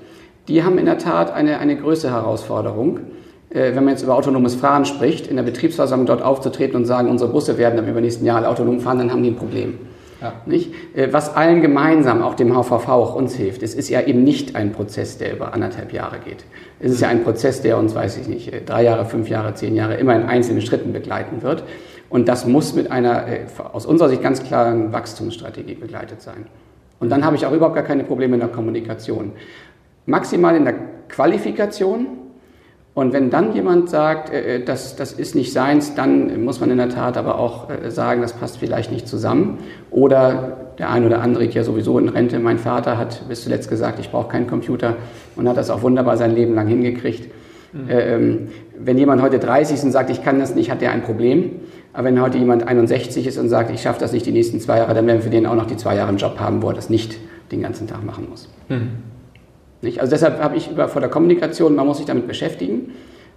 die 0.48 0.64
haben 0.64 0.78
in 0.78 0.86
der 0.86 0.98
Tat 0.98 1.32
eine, 1.32 1.60
eine 1.60 1.76
größere 1.76 2.12
Herausforderung 2.12 3.02
wenn 3.50 3.76
man 3.76 3.90
jetzt 3.90 4.04
über 4.04 4.16
autonomes 4.16 4.56
Fahren 4.56 4.86
spricht, 4.86 5.28
in 5.28 5.38
der 5.38 5.44
Betriebsversammlung 5.44 6.06
dort 6.06 6.22
aufzutreten 6.22 6.76
und 6.76 6.86
sagen, 6.86 7.10
unsere 7.10 7.32
Busse 7.32 7.58
werden 7.58 7.80
im 7.80 7.88
übernächsten 7.88 8.26
Jahr 8.26 8.38
alle 8.38 8.50
autonom 8.50 8.80
fahren, 8.82 8.98
dann 8.98 9.12
haben 9.12 9.24
die 9.24 9.30
ein 9.30 9.36
Problem. 9.36 9.80
Ja. 10.22 10.34
Nicht? 10.46 10.74
Äh, 10.96 11.14
was 11.14 11.36
allen 11.36 11.62
gemeinsam, 11.62 12.22
auch 12.22 12.34
dem 12.34 12.54
HVV, 12.54 12.90
auch 12.90 13.16
uns 13.16 13.36
hilft, 13.36 13.62
es 13.64 13.76
ist 13.76 13.90
ja 13.90 14.02
eben 14.02 14.24
nicht 14.24 14.56
ein 14.56 14.72
Prozess, 14.72 15.18
der 15.18 15.34
über 15.34 15.54
anderthalb 15.54 15.94
Jahre 15.94 16.18
geht. 16.20 16.46
Es 16.80 16.92
ist 16.92 17.02
ja 17.02 17.10
ein 17.10 17.24
Prozess, 17.24 17.62
der 17.62 17.78
uns, 17.78 17.94
weiß 17.94 18.18
ich 18.18 18.28
nicht, 18.28 18.52
äh, 18.52 18.62
drei 18.62 18.84
Jahre, 18.84 19.06
fünf 19.06 19.30
Jahre, 19.30 19.54
zehn 19.54 19.76
Jahre 19.76 19.96
immer 19.96 20.16
in 20.16 20.24
einzelnen 20.24 20.62
Schritten 20.62 20.92
begleiten 20.92 21.44
wird. 21.44 21.64
Und 22.10 22.28
das 22.28 22.46
muss 22.46 22.74
mit 22.74 22.92
einer 22.92 23.28
äh, 23.28 23.46
aus 23.74 23.86
unserer 23.86 24.10
Sicht 24.10 24.24
ganz 24.24 24.44
klaren 24.44 24.92
Wachstumsstrategie 24.92 25.76
begleitet 25.76 26.22
sein. 26.22 26.48
Und 27.00 27.10
dann 27.10 27.24
habe 27.24 27.36
ich 27.36 27.46
auch 27.46 27.52
überhaupt 27.52 27.76
gar 27.76 27.84
keine 27.84 28.04
Probleme 28.04 28.36
in 28.36 28.40
der 28.40 28.50
Kommunikation. 28.50 29.34
Maximal 30.08 30.56
in 30.56 30.66
der 30.66 30.76
Qualifikation. 31.10 32.08
Und 32.98 33.14
wenn 33.14 33.30
dann 33.30 33.54
jemand 33.54 33.92
sagt, 33.92 34.34
äh, 34.34 34.56
äh, 34.56 34.66
das, 34.66 34.96
das 34.96 35.12
ist 35.12 35.36
nicht 35.36 35.54
seins, 35.54 35.94
dann 35.94 36.44
muss 36.44 36.60
man 36.60 36.72
in 36.72 36.78
der 36.80 36.90
Tat 36.90 37.16
aber 37.16 37.38
auch 37.38 37.70
äh, 37.70 37.92
sagen, 37.92 38.24
das 38.24 38.34
passt 38.34 38.58
vielleicht 38.58 38.92
nicht 38.92 39.08
zusammen. 39.08 39.60
Oder 39.92 40.72
der 40.80 40.90
ein 40.90 41.06
oder 41.06 41.22
andere 41.22 41.46
geht 41.46 41.54
ja 41.54 41.64
sowieso 41.64 42.00
in 42.00 42.10
Rente. 42.10 42.40
Mein 42.40 42.58
Vater 42.58 42.98
hat 42.98 43.30
bis 43.30 43.44
zuletzt 43.44 43.70
gesagt, 43.70 44.00
ich 44.00 44.10
brauche 44.10 44.30
keinen 44.30 44.48
Computer 44.48 44.96
und 45.36 45.48
hat 45.48 45.58
das 45.58 45.70
auch 45.70 45.84
wunderbar 45.84 46.18
sein 46.18 46.34
Leben 46.34 46.56
lang 46.56 46.66
hingekriegt. 46.66 47.32
Mhm. 47.72 47.88
Ähm, 47.88 48.48
wenn 48.80 48.98
jemand 48.98 49.22
heute 49.22 49.38
30 49.38 49.76
ist 49.76 49.84
und 49.84 49.92
sagt, 49.92 50.10
ich 50.10 50.24
kann 50.24 50.40
das 50.40 50.56
nicht, 50.56 50.72
hat 50.72 50.82
er 50.82 50.92
ein 50.92 51.04
Problem. 51.04 51.52
Aber 51.94 52.06
wenn 52.06 52.20
heute 52.20 52.40
jemand 52.40 52.68
61 52.68 53.28
ist 53.28 53.38
und 53.38 53.50
sagt, 53.50 53.70
ich 53.70 53.84
schaffe 53.84 54.00
das 54.00 54.12
nicht 54.12 54.26
die 54.26 54.32
nächsten 54.32 54.60
zwei 54.60 54.78
Jahre, 54.78 54.96
dann 54.96 55.06
werden 55.06 55.20
wir 55.20 55.24
für 55.24 55.30
den 55.30 55.46
auch 55.46 55.54
noch 55.54 55.68
die 55.68 55.78
zwei 55.78 55.96
Jahre 55.96 56.10
einen 56.10 56.18
Job 56.18 56.40
haben, 56.40 56.64
wo 56.64 56.70
er 56.70 56.74
das 56.74 56.90
nicht 56.90 57.20
den 57.52 57.62
ganzen 57.62 57.86
Tag 57.86 58.04
machen 58.04 58.26
muss. 58.28 58.50
Mhm. 58.70 58.90
Nicht? 59.88 60.02
Also 60.02 60.12
deshalb 60.12 60.42
habe 60.42 60.58
ich 60.58 60.70
über, 60.70 60.90
vor 60.90 61.00
der 61.00 61.10
Kommunikation, 61.10 61.74
man 61.74 61.88
muss 61.88 61.98
sich 61.98 62.06
damit 62.06 62.28
beschäftigen, 62.28 62.92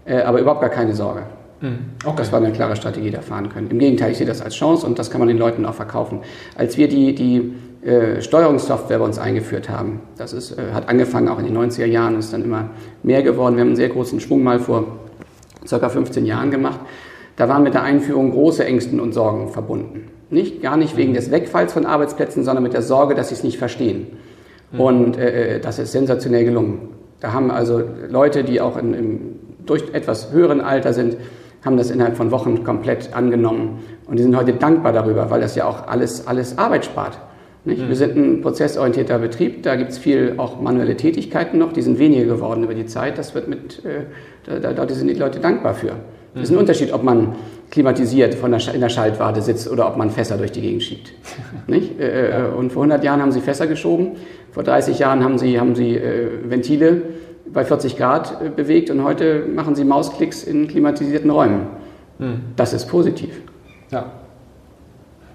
äh, 0.05 0.21
aber 0.23 0.41
überhaupt 0.41 0.61
gar 0.61 0.71
keine 0.71 0.95
Sorge. 0.97 1.23
Mhm. 1.61 1.79
Okay. 2.05 2.17
Das 2.17 2.33
war 2.33 2.41
eine 2.41 2.51
klare 2.51 2.75
Strategie, 2.75 3.11
die 3.11 3.17
da 3.17 3.21
fahren 3.21 3.49
können. 3.51 3.71
Im 3.71 3.79
Gegenteil, 3.79 4.11
ich 4.11 4.19
sehe 4.19 4.27
das 4.27 4.43
als 4.43 4.57
Chance 4.57 4.85
und 4.85 4.99
das 4.99 5.13
kann 5.13 5.21
man 5.21 5.29
den 5.29 5.39
Leuten 5.39 5.65
auch 5.65 5.75
verkaufen. 5.75 6.19
Als 6.57 6.77
wir 6.77 6.89
die, 6.89 7.15
die 7.15 7.87
äh, 7.87 8.21
Steuerungssoftware 8.21 8.99
bei 8.99 9.05
uns 9.05 9.21
eingeführt 9.21 9.71
haben, 9.71 10.01
das 10.19 10.33
ist, 10.33 10.59
äh, 10.59 10.73
hat 10.75 10.89
angefangen 10.89 11.29
auch 11.29 11.39
in 11.39 11.45
den 11.45 11.57
90er 11.57 11.85
Jahren, 11.85 12.19
ist 12.19 12.33
dann 12.33 12.43
immer 12.43 12.71
mehr 13.05 13.23
geworden. 13.23 13.55
Wir 13.55 13.61
haben 13.61 13.69
einen 13.69 13.77
sehr 13.77 13.91
großen 13.91 14.19
Schwung 14.19 14.43
mal 14.43 14.59
vor 14.59 14.99
ca. 15.69 15.89
15 15.89 16.27
Jahren 16.27 16.51
gemacht. 16.51 16.81
Da 17.37 17.49
waren 17.49 17.63
mit 17.63 17.75
der 17.75 17.85
Einführung 17.85 18.33
große 18.33 18.65
Ängsten 18.65 18.99
und 18.99 19.13
Sorgen 19.13 19.51
verbunden. 19.51 20.09
Nicht, 20.31 20.63
gar 20.63 20.77
nicht 20.77 20.97
wegen 20.97 21.15
des 21.15 21.31
Wegfalls 21.31 21.73
von 21.73 21.87
Arbeitsplätzen, 21.87 22.43
sondern 22.43 22.65
mit 22.65 22.73
der 22.73 22.83
Sorge, 22.83 23.15
dass 23.15 23.29
sie 23.29 23.37
es 23.37 23.45
nicht 23.45 23.59
verstehen. 23.59 24.09
Mhm. 24.72 24.80
Und 24.80 25.18
äh, 25.18 25.56
äh, 25.56 25.61
das 25.61 25.78
ist 25.78 25.92
sensationell 25.92 26.44
gelungen. 26.44 26.88
Da 27.20 27.33
haben 27.33 27.50
also 27.50 27.83
Leute, 28.09 28.44
die 28.44 28.61
auch 28.61 28.76
in, 28.76 28.94
im 28.94 29.20
durch 29.66 29.85
etwas 29.92 30.33
höheren 30.33 30.61
Alter 30.61 30.92
sind, 30.92 31.16
haben 31.64 31.76
das 31.76 31.90
innerhalb 31.90 32.16
von 32.16 32.30
Wochen 32.30 32.64
komplett 32.64 33.14
angenommen. 33.14 33.80
Und 34.06 34.18
die 34.18 34.22
sind 34.22 34.37
heute 34.37 34.54
dankbar 34.54 34.92
darüber, 34.92 35.30
weil 35.30 35.40
das 35.40 35.54
ja 35.54 35.66
auch 35.66 35.87
alles, 35.87 36.26
alles 36.26 36.59
Arbeit 36.59 36.87
spart. 36.87 37.18
Mhm. 37.64 37.88
Wir 37.88 37.96
sind 37.96 38.16
ein 38.16 38.40
prozessorientierter 38.40 39.18
Betrieb, 39.18 39.62
da 39.62 39.76
gibt 39.76 39.90
es 39.90 39.98
viel 39.98 40.35
auch 40.38 40.61
manuelle 40.61 40.96
Tätigkeiten 40.96 41.59
noch, 41.59 41.72
die 41.72 41.83
sind 41.83 41.98
weniger 41.98 42.24
geworden 42.24 42.64
über 42.64 42.74
die 42.74 42.87
Zeit. 42.87 43.18
Das 43.18 43.35
wird 43.35 43.48
mit, 43.48 43.85
äh, 43.85 44.04
da, 44.46 44.72
da, 44.72 44.87
da 44.87 44.94
sind 44.94 45.09
die 45.09 45.14
Leute 45.14 45.40
dankbar 45.40 45.74
für. 45.74 45.92
Das 46.35 46.45
ist 46.45 46.51
ein 46.51 46.59
Unterschied, 46.59 46.93
ob 46.93 47.03
man 47.03 47.35
klimatisiert 47.71 48.35
von 48.35 48.51
der, 48.51 48.75
in 48.75 48.81
der 48.81 48.88
Schaltwarte 48.88 49.43
sitzt 49.43 49.71
oder 49.71 49.88
ob 49.88 49.97
man 49.97 50.11
Fässer 50.11 50.37
durch 50.37 50.53
die 50.53 50.61
Gegend 50.61 50.83
schiebt. 50.83 51.12
Nicht? 51.66 51.99
Äh, 51.99 52.47
äh, 52.47 52.51
und 52.51 52.73
vor 52.73 52.83
100 52.83 53.03
Jahren 53.05 53.21
haben 53.21 53.33
sie 53.33 53.40
Fässer 53.40 53.66
geschoben, 53.66 54.12
vor 54.53 54.62
30 54.62 54.99
Jahren 54.99 55.25
haben 55.25 55.38
sie, 55.38 55.59
haben 55.59 55.75
sie 55.75 55.97
äh, 55.97 56.29
Ventile 56.45 57.03
bei 57.53 57.64
40 57.64 57.97
Grad 57.97 58.40
äh, 58.43 58.49
bewegt 58.49 58.90
und 58.90 59.03
heute 59.05 59.45
machen 59.55 59.75
sie 59.75 59.85
Mausklicks 59.85 60.45
in 60.45 60.69
klimatisierten 60.69 61.31
Räumen. 61.31 61.66
Mhm. 62.19 62.40
Das 62.57 62.73
ist 62.73 62.87
positiv. 62.87 63.40
Ja. 63.90 64.07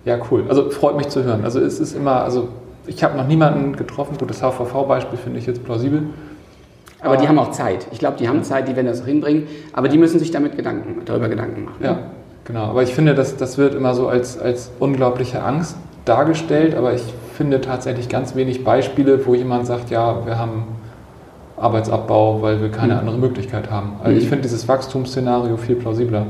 Ja, 0.05 0.19
cool. 0.29 0.43
Also 0.47 0.69
freut 0.69 0.95
mich 0.97 1.07
zu 1.09 1.23
hören. 1.23 1.43
Also 1.43 1.59
es 1.59 1.79
ist 1.79 1.95
immer, 1.95 2.23
also 2.23 2.49
ich 2.85 3.03
habe 3.03 3.17
noch 3.17 3.27
niemanden 3.27 3.75
getroffen, 3.75 4.17
gut, 4.17 4.29
das 4.29 4.41
HVV-Beispiel 4.41 5.17
finde 5.17 5.39
ich 5.39 5.47
jetzt 5.47 5.63
plausibel, 5.63 6.03
aber 7.05 7.17
die 7.17 7.27
haben 7.27 7.39
auch 7.39 7.51
Zeit. 7.51 7.87
Ich 7.91 7.99
glaube, 7.99 8.17
die 8.17 8.27
haben 8.27 8.43
Zeit, 8.43 8.67
die 8.67 8.75
werden 8.75 8.87
das 8.87 9.01
auch 9.01 9.05
hinbringen, 9.05 9.47
aber 9.73 9.87
die 9.87 9.97
müssen 9.97 10.19
sich 10.19 10.31
damit 10.31 10.55
Gedanken, 10.57 11.01
darüber 11.05 11.29
Gedanken 11.29 11.65
machen. 11.65 11.83
Ja, 11.83 11.99
genau. 12.43 12.65
Aber 12.65 12.83
ich 12.83 12.93
finde, 12.93 13.15
das, 13.15 13.37
das 13.37 13.57
wird 13.57 13.75
immer 13.75 13.93
so 13.93 14.07
als, 14.07 14.39
als 14.39 14.71
unglaubliche 14.79 15.43
Angst 15.43 15.77
dargestellt, 16.05 16.75
aber 16.75 16.93
ich 16.93 17.03
finde 17.35 17.61
tatsächlich 17.61 18.09
ganz 18.09 18.35
wenig 18.35 18.63
Beispiele, 18.63 19.25
wo 19.25 19.35
jemand 19.35 19.65
sagt, 19.65 19.89
ja, 19.89 20.25
wir 20.25 20.37
haben 20.37 20.63
Arbeitsabbau, 21.57 22.41
weil 22.41 22.61
wir 22.61 22.69
keine 22.69 22.93
mhm. 22.93 22.99
andere 22.99 23.17
Möglichkeit 23.17 23.71
haben. 23.71 23.93
Also 23.99 24.11
mhm. 24.11 24.17
ich 24.17 24.29
finde 24.29 24.43
dieses 24.43 24.67
Wachstumsszenario 24.67 25.57
viel 25.57 25.75
plausibler. 25.75 26.27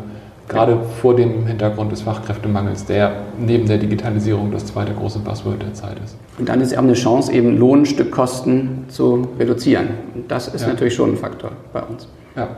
Gerade 0.47 0.77
vor 1.01 1.15
dem 1.15 1.47
Hintergrund 1.47 1.91
des 1.91 2.03
Fachkräftemangels, 2.03 2.86
der 2.86 3.12
neben 3.39 3.67
der 3.67 3.79
Digitalisierung 3.79 4.51
das 4.51 4.67
zweite 4.67 4.93
große 4.93 5.19
Buzzword 5.19 5.62
der 5.62 5.73
Zeit 5.73 5.97
ist. 6.03 6.17
Und 6.38 6.49
dann 6.49 6.62
ist 6.62 6.71
es 6.71 6.77
auch 6.77 6.84
eine 6.84 6.93
Chance, 6.93 7.31
eben 7.31 7.58
Lohnstückkosten 7.58 8.86
zu 8.88 9.27
reduzieren. 9.39 9.88
Und 10.13 10.29
das 10.29 10.47
ist 10.47 10.62
ja. 10.62 10.67
natürlich 10.67 10.93
schon 10.93 11.12
ein 11.12 11.17
Faktor 11.17 11.51
bei 11.73 11.81
uns. 11.81 12.08
Ja. 12.36 12.49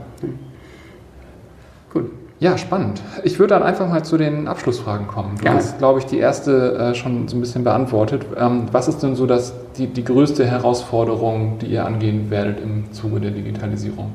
Gut. 1.94 2.12
Ja, 2.40 2.58
spannend. 2.58 3.02
Ich 3.24 3.40
würde 3.40 3.56
dann 3.56 3.64
einfach 3.64 3.90
mal 3.90 4.04
zu 4.04 4.18
den 4.18 4.48
Abschlussfragen 4.48 5.08
kommen. 5.08 5.38
Du 5.38 5.44
Gerne. 5.44 5.58
hast, 5.58 5.80
glaube 5.80 6.00
ich, 6.00 6.06
die 6.06 6.20
erste 6.20 6.74
äh, 6.76 6.94
schon 6.94 7.28
so 7.28 7.38
ein 7.38 7.40
bisschen 7.40 7.64
beantwortet. 7.64 8.26
Ähm, 8.38 8.66
was 8.72 8.88
ist 8.88 9.02
denn 9.02 9.16
so 9.16 9.26
das, 9.26 9.54
die, 9.78 9.88
die 9.88 10.04
größte 10.04 10.46
Herausforderung, 10.46 11.58
die 11.60 11.68
ihr 11.68 11.86
angehen 11.86 12.30
werdet 12.30 12.60
im 12.62 12.92
Zuge 12.92 13.22
der 13.22 13.32
Digitalisierung? 13.32 14.12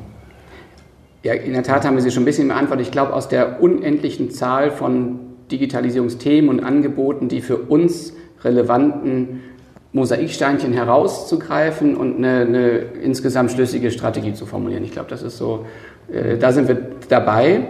Ja, 1.22 1.34
in 1.34 1.52
der 1.52 1.62
Tat 1.62 1.84
haben 1.84 1.94
wir 1.94 2.02
sie 2.02 2.10
schon 2.10 2.22
ein 2.22 2.26
bisschen 2.26 2.48
beantwortet. 2.48 2.86
Ich 2.86 2.92
glaube, 2.92 3.12
aus 3.12 3.28
der 3.28 3.62
unendlichen 3.62 4.30
Zahl 4.30 4.70
von 4.70 5.20
Digitalisierungsthemen 5.50 6.50
und 6.50 6.64
Angeboten, 6.64 7.28
die 7.28 7.40
für 7.40 7.58
uns 7.58 8.14
relevanten 8.42 9.40
Mosaiksteinchen 9.92 10.72
herauszugreifen 10.72 11.96
und 11.96 12.16
eine, 12.16 12.40
eine 12.40 12.68
insgesamt 13.02 13.52
schlüssige 13.52 13.90
Strategie 13.90 14.32
zu 14.32 14.46
formulieren. 14.46 14.84
Ich 14.84 14.92
glaube, 14.92 15.10
das 15.10 15.22
ist 15.22 15.36
so, 15.36 15.66
äh, 16.10 16.38
da 16.38 16.50
sind 16.50 16.66
wir 16.66 16.78
dabei. 17.08 17.68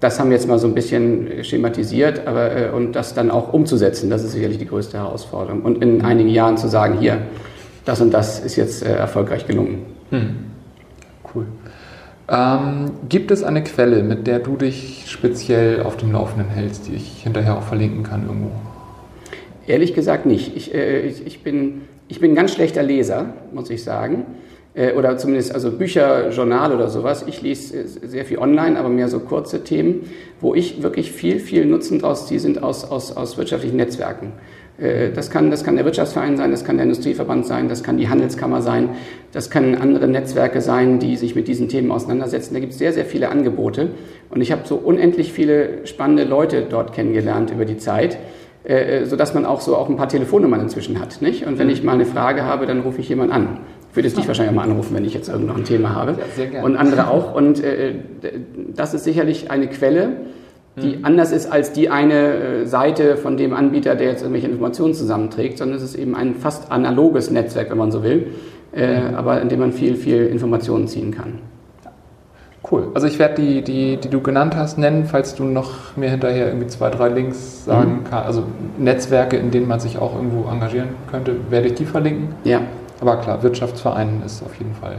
Das 0.00 0.18
haben 0.18 0.30
wir 0.30 0.36
jetzt 0.36 0.48
mal 0.48 0.58
so 0.58 0.66
ein 0.66 0.74
bisschen 0.74 1.44
schematisiert, 1.44 2.26
aber 2.26 2.56
äh, 2.56 2.70
und 2.70 2.92
das 2.92 3.14
dann 3.14 3.30
auch 3.30 3.52
umzusetzen, 3.52 4.10
das 4.10 4.24
ist 4.24 4.32
sicherlich 4.32 4.58
die 4.58 4.66
größte 4.66 4.96
Herausforderung. 4.96 5.62
Und 5.62 5.82
in 5.82 6.02
einigen 6.02 6.30
Jahren 6.30 6.56
zu 6.56 6.68
sagen, 6.68 6.98
hier, 6.98 7.18
das 7.84 8.00
und 8.00 8.12
das 8.12 8.40
ist 8.40 8.56
jetzt 8.56 8.82
äh, 8.82 8.94
erfolgreich 8.94 9.46
gelungen. 9.46 9.86
Hm. 10.10 10.36
Cool. 11.34 11.46
Ähm, 12.30 12.90
gibt 13.08 13.30
es 13.30 13.42
eine 13.42 13.64
Quelle, 13.64 14.02
mit 14.02 14.26
der 14.26 14.38
du 14.38 14.56
dich 14.56 15.04
speziell 15.06 15.82
auf 15.82 15.96
dem 15.96 16.12
Laufenden 16.12 16.50
hältst, 16.50 16.86
die 16.86 16.94
ich 16.94 17.22
hinterher 17.22 17.56
auch 17.56 17.62
verlinken 17.62 18.02
kann 18.02 18.26
irgendwo? 18.26 18.50
Ehrlich 19.66 19.94
gesagt 19.94 20.26
nicht. 20.26 20.54
Ich, 20.54 20.74
äh, 20.74 21.06
ich, 21.06 21.42
bin, 21.42 21.82
ich 22.08 22.20
bin 22.20 22.32
ein 22.32 22.34
ganz 22.34 22.52
schlechter 22.52 22.82
Leser, 22.82 23.32
muss 23.52 23.70
ich 23.70 23.82
sagen. 23.82 24.26
Äh, 24.74 24.92
oder 24.92 25.16
zumindest 25.16 25.54
also 25.54 25.72
Bücher, 25.72 26.28
Journal 26.30 26.74
oder 26.74 26.88
sowas. 26.88 27.24
Ich 27.26 27.40
lese 27.40 27.86
sehr 27.86 28.26
viel 28.26 28.38
online, 28.38 28.78
aber 28.78 28.90
mehr 28.90 29.08
so 29.08 29.20
kurze 29.20 29.64
Themen, 29.64 30.10
wo 30.40 30.54
ich 30.54 30.82
wirklich 30.82 31.10
viel, 31.12 31.40
viel 31.40 31.64
Nutzen 31.64 31.98
draus 31.98 32.26
ziehe, 32.26 32.40
sind 32.40 32.62
aus, 32.62 32.84
aus, 32.84 33.16
aus 33.16 33.38
wirtschaftlichen 33.38 33.76
Netzwerken. 33.76 34.32
Äh, 34.78 35.10
das 35.10 35.30
kann, 35.30 35.50
das 35.50 35.64
kann 35.64 35.76
der 35.76 35.84
Wirtschaftsverein 35.84 36.36
sein, 36.36 36.50
das 36.50 36.64
kann 36.64 36.76
der 36.76 36.84
Industrieverband 36.84 37.46
sein, 37.46 37.68
das 37.68 37.82
kann 37.82 37.96
die 37.96 38.08
Handelskammer 38.08 38.62
sein, 38.62 38.90
das 39.32 39.50
können 39.50 39.74
andere 39.74 40.08
Netzwerke 40.08 40.60
sein, 40.60 40.98
die 40.98 41.16
sich 41.16 41.34
mit 41.34 41.48
diesen 41.48 41.68
Themen 41.68 41.90
auseinandersetzen. 41.90 42.54
Da 42.54 42.60
gibt 42.60 42.72
es 42.72 42.78
sehr, 42.78 42.92
sehr 42.92 43.04
viele 43.04 43.28
Angebote. 43.28 43.90
Und 44.30 44.40
ich 44.40 44.52
habe 44.52 44.62
so 44.64 44.76
unendlich 44.76 45.32
viele 45.32 45.86
spannende 45.86 46.24
Leute 46.24 46.66
dort 46.68 46.92
kennengelernt 46.92 47.50
über 47.50 47.64
die 47.64 47.76
Zeit, 47.76 48.18
äh, 48.64 49.04
sodass 49.04 49.34
man 49.34 49.46
auch 49.46 49.60
so 49.60 49.76
auch 49.76 49.88
ein 49.88 49.96
paar 49.96 50.08
Telefonnummern 50.08 50.60
inzwischen 50.60 51.00
hat. 51.00 51.22
Nicht? 51.22 51.46
Und 51.46 51.58
wenn 51.58 51.66
mhm. 51.66 51.72
ich 51.72 51.82
mal 51.82 51.92
eine 51.92 52.06
Frage 52.06 52.44
habe, 52.44 52.66
dann 52.66 52.80
rufe 52.80 53.00
ich 53.00 53.08
jemanden 53.08 53.32
an. 53.32 53.60
Ich 53.90 53.96
würde 53.96 54.10
dich 54.10 54.28
wahrscheinlich 54.28 54.50
auch 54.50 54.56
mal 54.56 54.70
anrufen, 54.70 54.94
wenn 54.94 55.04
ich 55.04 55.14
jetzt 55.14 55.28
irgend 55.28 55.46
noch 55.46 55.56
ein 55.56 55.64
Thema 55.64 55.94
habe. 55.94 56.12
Ja, 56.12 56.18
sehr 56.36 56.46
gerne. 56.46 56.64
Und 56.64 56.76
andere 56.76 57.08
auch. 57.08 57.34
Und 57.34 57.64
äh, 57.64 57.94
das 58.76 58.94
ist 58.94 59.04
sicherlich 59.04 59.50
eine 59.50 59.66
Quelle, 59.66 60.18
die 60.76 60.96
mhm. 60.96 61.04
anders 61.04 61.32
ist 61.32 61.50
als 61.50 61.72
die 61.72 61.90
eine 61.90 62.14
äh, 62.14 62.66
Seite 62.66 63.16
von 63.16 63.36
dem 63.36 63.52
Anbieter, 63.52 63.94
der 63.94 64.08
jetzt 64.08 64.22
irgendwelche 64.22 64.48
Informationen 64.48 64.94
zusammenträgt, 64.94 65.58
sondern 65.58 65.76
es 65.76 65.82
ist 65.82 65.94
eben 65.96 66.14
ein 66.14 66.34
fast 66.34 66.70
analoges 66.70 67.30
Netzwerk, 67.30 67.70
wenn 67.70 67.78
man 67.78 67.90
so 67.90 68.02
will, 68.02 68.28
äh, 68.74 69.00
mhm. 69.00 69.14
aber 69.14 69.40
in 69.40 69.48
dem 69.48 69.60
man 69.60 69.72
viel, 69.72 69.96
viel 69.96 70.26
Informationen 70.26 70.86
ziehen 70.86 71.10
kann. 71.10 71.40
Cool. 72.70 72.88
Also 72.92 73.06
ich 73.06 73.18
werde 73.18 73.40
die, 73.40 73.62
die, 73.62 73.96
die 73.96 74.10
du 74.10 74.20
genannt 74.20 74.54
hast, 74.56 74.78
nennen, 74.78 75.04
falls 75.06 75.34
du 75.34 75.44
noch 75.44 75.96
mir 75.96 76.10
hinterher 76.10 76.48
irgendwie 76.48 76.66
zwei, 76.66 76.90
drei 76.90 77.08
Links 77.08 77.64
sagen 77.64 78.00
mhm. 78.00 78.04
kannst. 78.04 78.26
Also 78.26 78.42
Netzwerke, 78.78 79.36
in 79.36 79.50
denen 79.50 79.68
man 79.68 79.80
sich 79.80 79.98
auch 79.98 80.14
irgendwo 80.14 80.48
engagieren 80.50 80.88
könnte, 81.10 81.36
werde 81.50 81.68
ich 81.68 81.74
die 81.74 81.86
verlinken. 81.86 82.28
Ja. 82.44 82.60
Aber 83.00 83.16
klar, 83.18 83.42
Wirtschaftsverein 83.42 84.22
ist 84.26 84.42
auf 84.42 84.54
jeden 84.56 84.74
Fall 84.74 84.96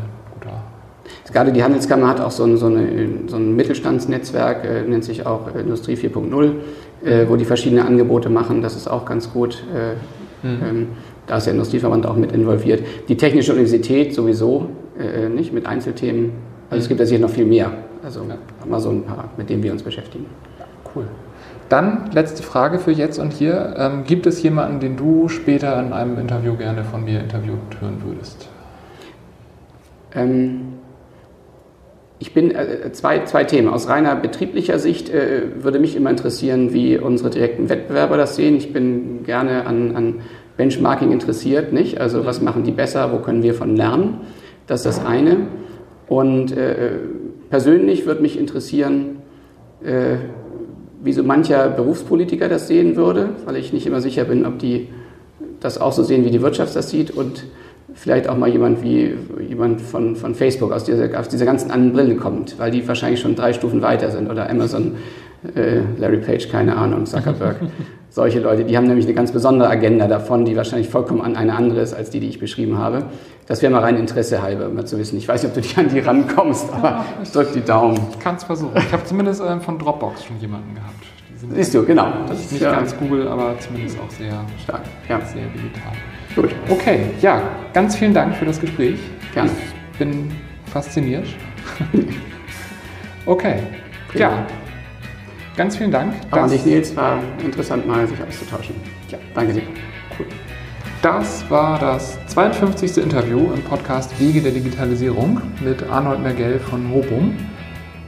Gerade 1.31 1.51
die 1.51 1.63
Handelskammer 1.63 2.07
hat 2.07 2.19
auch 2.21 2.31
so 2.31 2.43
ein, 2.43 2.57
so 2.57 2.65
eine, 2.67 2.87
so 3.27 3.37
ein 3.37 3.55
Mittelstandsnetzwerk, 3.55 4.65
äh, 4.65 4.81
nennt 4.83 5.03
sich 5.03 5.25
auch 5.25 5.53
Industrie 5.55 5.95
4.0, 5.95 6.51
äh, 7.03 7.29
wo 7.29 7.35
die 7.35 7.45
verschiedene 7.45 7.85
Angebote 7.85 8.29
machen. 8.29 8.61
Das 8.61 8.75
ist 8.75 8.87
auch 8.87 9.05
ganz 9.05 9.31
gut. 9.31 9.63
Äh, 9.73 10.47
mhm. 10.47 10.59
ähm, 10.63 10.87
da 11.27 11.37
ist 11.37 11.45
der 11.45 11.53
Industrieverband 11.53 12.07
auch 12.07 12.15
mit 12.15 12.31
involviert. 12.31 12.83
Die 13.07 13.15
Technische 13.15 13.53
Universität 13.53 14.15
sowieso, 14.15 14.69
äh, 14.99 15.29
nicht 15.29 15.53
mit 15.53 15.67
Einzelthemen. 15.67 16.31
Also 16.71 16.83
es 16.83 16.87
gibt 16.87 16.99
da 16.99 17.05
sicher 17.05 17.21
noch 17.21 17.29
viel 17.29 17.45
mehr. 17.45 17.71
Also 18.03 18.21
ja. 18.21 18.37
wir 18.65 18.79
so 18.79 18.89
ein 18.89 19.03
paar, 19.03 19.29
mit 19.37 19.49
denen 19.49 19.61
wir 19.61 19.71
uns 19.71 19.83
beschäftigen. 19.83 20.25
Cool. 20.95 21.05
Dann 21.69 22.09
letzte 22.13 22.41
Frage 22.41 22.79
für 22.79 22.91
jetzt 22.91 23.19
und 23.19 23.31
hier. 23.31 23.75
Ähm, 23.77 24.03
gibt 24.05 24.25
es 24.25 24.41
jemanden, 24.41 24.79
den 24.79 24.97
du 24.97 25.29
später 25.29 25.79
in 25.79 25.93
einem 25.93 26.17
Interview 26.17 26.55
gerne 26.55 26.83
von 26.83 27.03
mir 27.03 27.19
interviewt 27.19 27.79
hören 27.79 28.01
würdest? 28.03 28.49
Ähm, 30.15 30.78
Ich 32.21 32.33
bin 32.33 32.51
äh, 32.51 32.91
zwei, 32.91 33.23
zwei 33.23 33.45
Themen. 33.45 33.69
Aus 33.69 33.87
reiner 33.87 34.15
betrieblicher 34.15 34.77
Sicht 34.77 35.09
äh, 35.09 35.63
würde 35.63 35.79
mich 35.79 35.95
immer 35.95 36.09
interessieren, 36.09 36.73
wie 36.73 36.97
unsere 36.97 37.29
direkten 37.29 37.69
Wettbewerber 37.69 38.17
das 38.17 38.35
sehen. 38.35 38.57
Ich 38.57 38.73
bin 38.73 39.23
gerne 39.23 39.65
an, 39.65 39.95
an 39.95 40.15
Benchmarking 40.57 41.13
interessiert, 41.13 41.71
nicht? 41.71 42.01
Also 42.01 42.25
was 42.25 42.41
machen 42.41 42.63
die 42.63 42.71
besser, 42.71 43.13
wo 43.13 43.19
können 43.19 43.41
wir 43.41 43.53
von 43.53 43.77
lernen? 43.77 44.19
Das 44.67 44.85
ist 44.85 44.97
das 44.97 45.05
eine. 45.05 45.47
Und 46.09 46.51
äh, 46.51 46.91
persönlich 47.49 48.05
würde 48.05 48.21
mich 48.21 48.37
interessieren, 48.37 49.19
äh, 49.81 50.17
wie 51.01 51.13
so 51.13 51.23
mancher 51.23 51.69
Berufspolitiker 51.69 52.49
das 52.49 52.67
sehen 52.67 52.97
würde, 52.97 53.29
weil 53.45 53.55
ich 53.55 53.71
nicht 53.71 53.87
immer 53.87 54.01
sicher 54.01 54.25
bin, 54.25 54.45
ob 54.45 54.59
die 54.59 54.89
das 55.61 55.79
auch 55.79 55.93
so 55.93 56.03
sehen, 56.03 56.25
wie 56.25 56.31
die 56.31 56.41
Wirtschaft 56.41 56.75
das 56.75 56.89
sieht 56.89 57.11
und 57.11 57.45
vielleicht 57.93 58.27
auch 58.27 58.37
mal 58.37 58.49
jemand 58.49 58.83
wie 58.83 59.13
jemand 59.47 59.81
von, 59.81 60.15
von 60.15 60.35
Facebook 60.35 60.71
aus 60.71 60.83
dieser, 60.83 61.19
aus 61.19 61.29
dieser 61.29 61.45
ganzen 61.45 61.71
anderen 61.71 61.93
Brille 61.93 62.15
kommt, 62.15 62.57
weil 62.59 62.71
die 62.71 62.87
wahrscheinlich 62.87 63.19
schon 63.19 63.35
drei 63.35 63.53
Stufen 63.53 63.81
weiter 63.81 64.11
sind 64.11 64.29
oder 64.29 64.49
Amazon, 64.49 64.95
äh, 65.55 65.81
Larry 65.97 66.17
Page, 66.17 66.49
keine 66.49 66.75
Ahnung, 66.75 67.05
Zuckerberg. 67.05 67.57
Solche 68.11 68.39
Leute, 68.39 68.65
die 68.65 68.75
haben 68.75 68.87
nämlich 68.87 69.05
eine 69.05 69.13
ganz 69.13 69.31
besondere 69.31 69.69
Agenda 69.69 70.07
davon, 70.07 70.43
die 70.43 70.55
wahrscheinlich 70.55 70.89
vollkommen 70.89 71.21
an 71.21 71.35
eine 71.35 71.55
andere 71.55 71.81
ist 71.81 71.93
als 71.93 72.09
die, 72.09 72.19
die 72.19 72.27
ich 72.27 72.39
beschrieben 72.39 72.77
habe. 72.79 73.03
Das 73.47 73.61
wäre 73.61 73.71
mal 73.71 73.81
rein 73.81 73.97
Interesse 73.97 74.41
halber, 74.41 74.69
mal 74.69 74.85
zu 74.85 74.97
wissen. 74.97 75.17
Ich 75.17 75.27
weiß 75.27 75.43
nicht, 75.43 75.49
ob 75.49 75.55
du 75.55 75.61
dich 75.61 75.77
an 75.77 75.89
die 75.89 75.99
rankommst, 75.99 76.73
aber 76.73 76.89
ja, 76.89 77.05
ich 77.21 77.31
drück 77.31 77.53
die 77.53 77.61
Daumen. 77.61 77.99
Ich 78.11 78.19
kann 78.19 78.35
es 78.35 78.43
versuchen. 78.43 78.71
Ich 78.77 78.91
habe 78.91 79.03
zumindest 79.05 79.43
ähm, 79.47 79.61
von 79.61 79.77
Dropbox 79.77 80.25
schon 80.25 80.39
jemanden 80.39 80.73
gehabt. 80.73 81.18
Siehst 81.53 81.73
du, 81.73 81.85
genau. 81.85 82.11
Das 82.27 82.39
ist 82.39 82.51
nicht 82.51 82.61
ja. 82.61 82.71
ganz 82.71 82.95
Google, 82.97 83.27
aber 83.27 83.57
zumindest 83.59 83.97
auch 83.99 84.09
sehr 84.09 84.45
stark, 84.61 84.81
ja. 85.07 85.21
sehr 85.21 85.45
digital. 85.47 85.93
Gut. 86.35 86.53
Okay, 86.69 87.11
ja, 87.21 87.41
ganz 87.73 87.95
vielen 87.95 88.13
Dank 88.13 88.35
für 88.35 88.45
das 88.45 88.59
Gespräch. 88.59 88.99
Gerne. 89.33 89.49
Ich 89.91 89.97
bin 89.97 90.29
fasziniert. 90.65 91.27
okay, 93.25 93.63
Prima. 94.09 94.19
ja. 94.19 94.47
Ganz 95.55 95.75
vielen 95.75 95.91
Dank. 95.91 96.13
Aber 96.31 96.47
dich, 96.47 96.65
Nils, 96.65 96.95
war 96.95 97.19
interessant 97.43 97.85
mal 97.85 98.07
sich 98.07 98.17
auszutauschen. 98.21 98.75
Ja, 99.09 99.17
danke 99.33 99.53
dir. 99.53 99.63
Cool. 100.17 100.25
Das 101.01 101.49
war 101.49 101.79
das 101.79 102.17
52. 102.27 102.97
Interview 102.97 103.51
im 103.53 103.61
Podcast 103.63 104.17
Wege 104.19 104.41
der 104.41 104.51
Digitalisierung 104.51 105.41
mit 105.61 105.83
Arnold 105.89 106.21
Mergell 106.21 106.59
von 106.59 106.89
Hobum. 106.93 107.35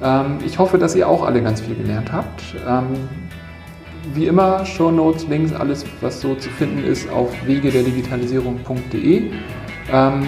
Ähm, 0.02 0.38
ich 0.46 0.60
hoffe, 0.60 0.78
dass 0.78 0.96
ihr 0.96 1.08
auch 1.08 1.24
alle 1.24 1.42
ganz 1.42 1.62
viel 1.62 1.76
gelernt 1.76 2.12
habt. 2.12 2.42
Wie 4.14 4.26
immer, 4.26 4.66
Show 4.66 4.92
Notes, 4.92 5.28
Links, 5.28 5.54
alles, 5.54 5.86
was 6.02 6.22
so 6.22 6.36
zu 6.36 6.50
finden 6.50 6.84
ist, 6.84 7.10
auf 7.10 7.30
wegederdigitalisierung.de. 7.46 9.32
Ähm, 9.92 10.28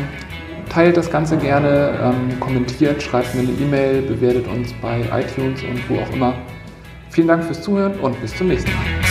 teilt 0.70 0.96
das 0.98 1.10
Ganze 1.10 1.38
gerne, 1.38 2.00
ähm, 2.02 2.40
kommentiert, 2.40 3.02
schreibt 3.02 3.34
mir 3.36 3.42
eine 3.42 3.52
E-Mail, 3.52 4.02
bewertet 4.04 4.48
uns 4.48 4.74
bei 4.82 5.02
iTunes 5.02 5.62
und 5.64 5.90
wo 5.90 6.00
auch 6.00 6.14
immer. 6.14 6.34
Vielen 7.10 7.28
Dank 7.28 7.44
fürs 7.44 7.62
Zuhören 7.62 8.00
und 8.00 8.20
bis 8.22 8.36
zum 8.36 8.48
nächsten 8.48 8.72
Mal. 8.72 9.03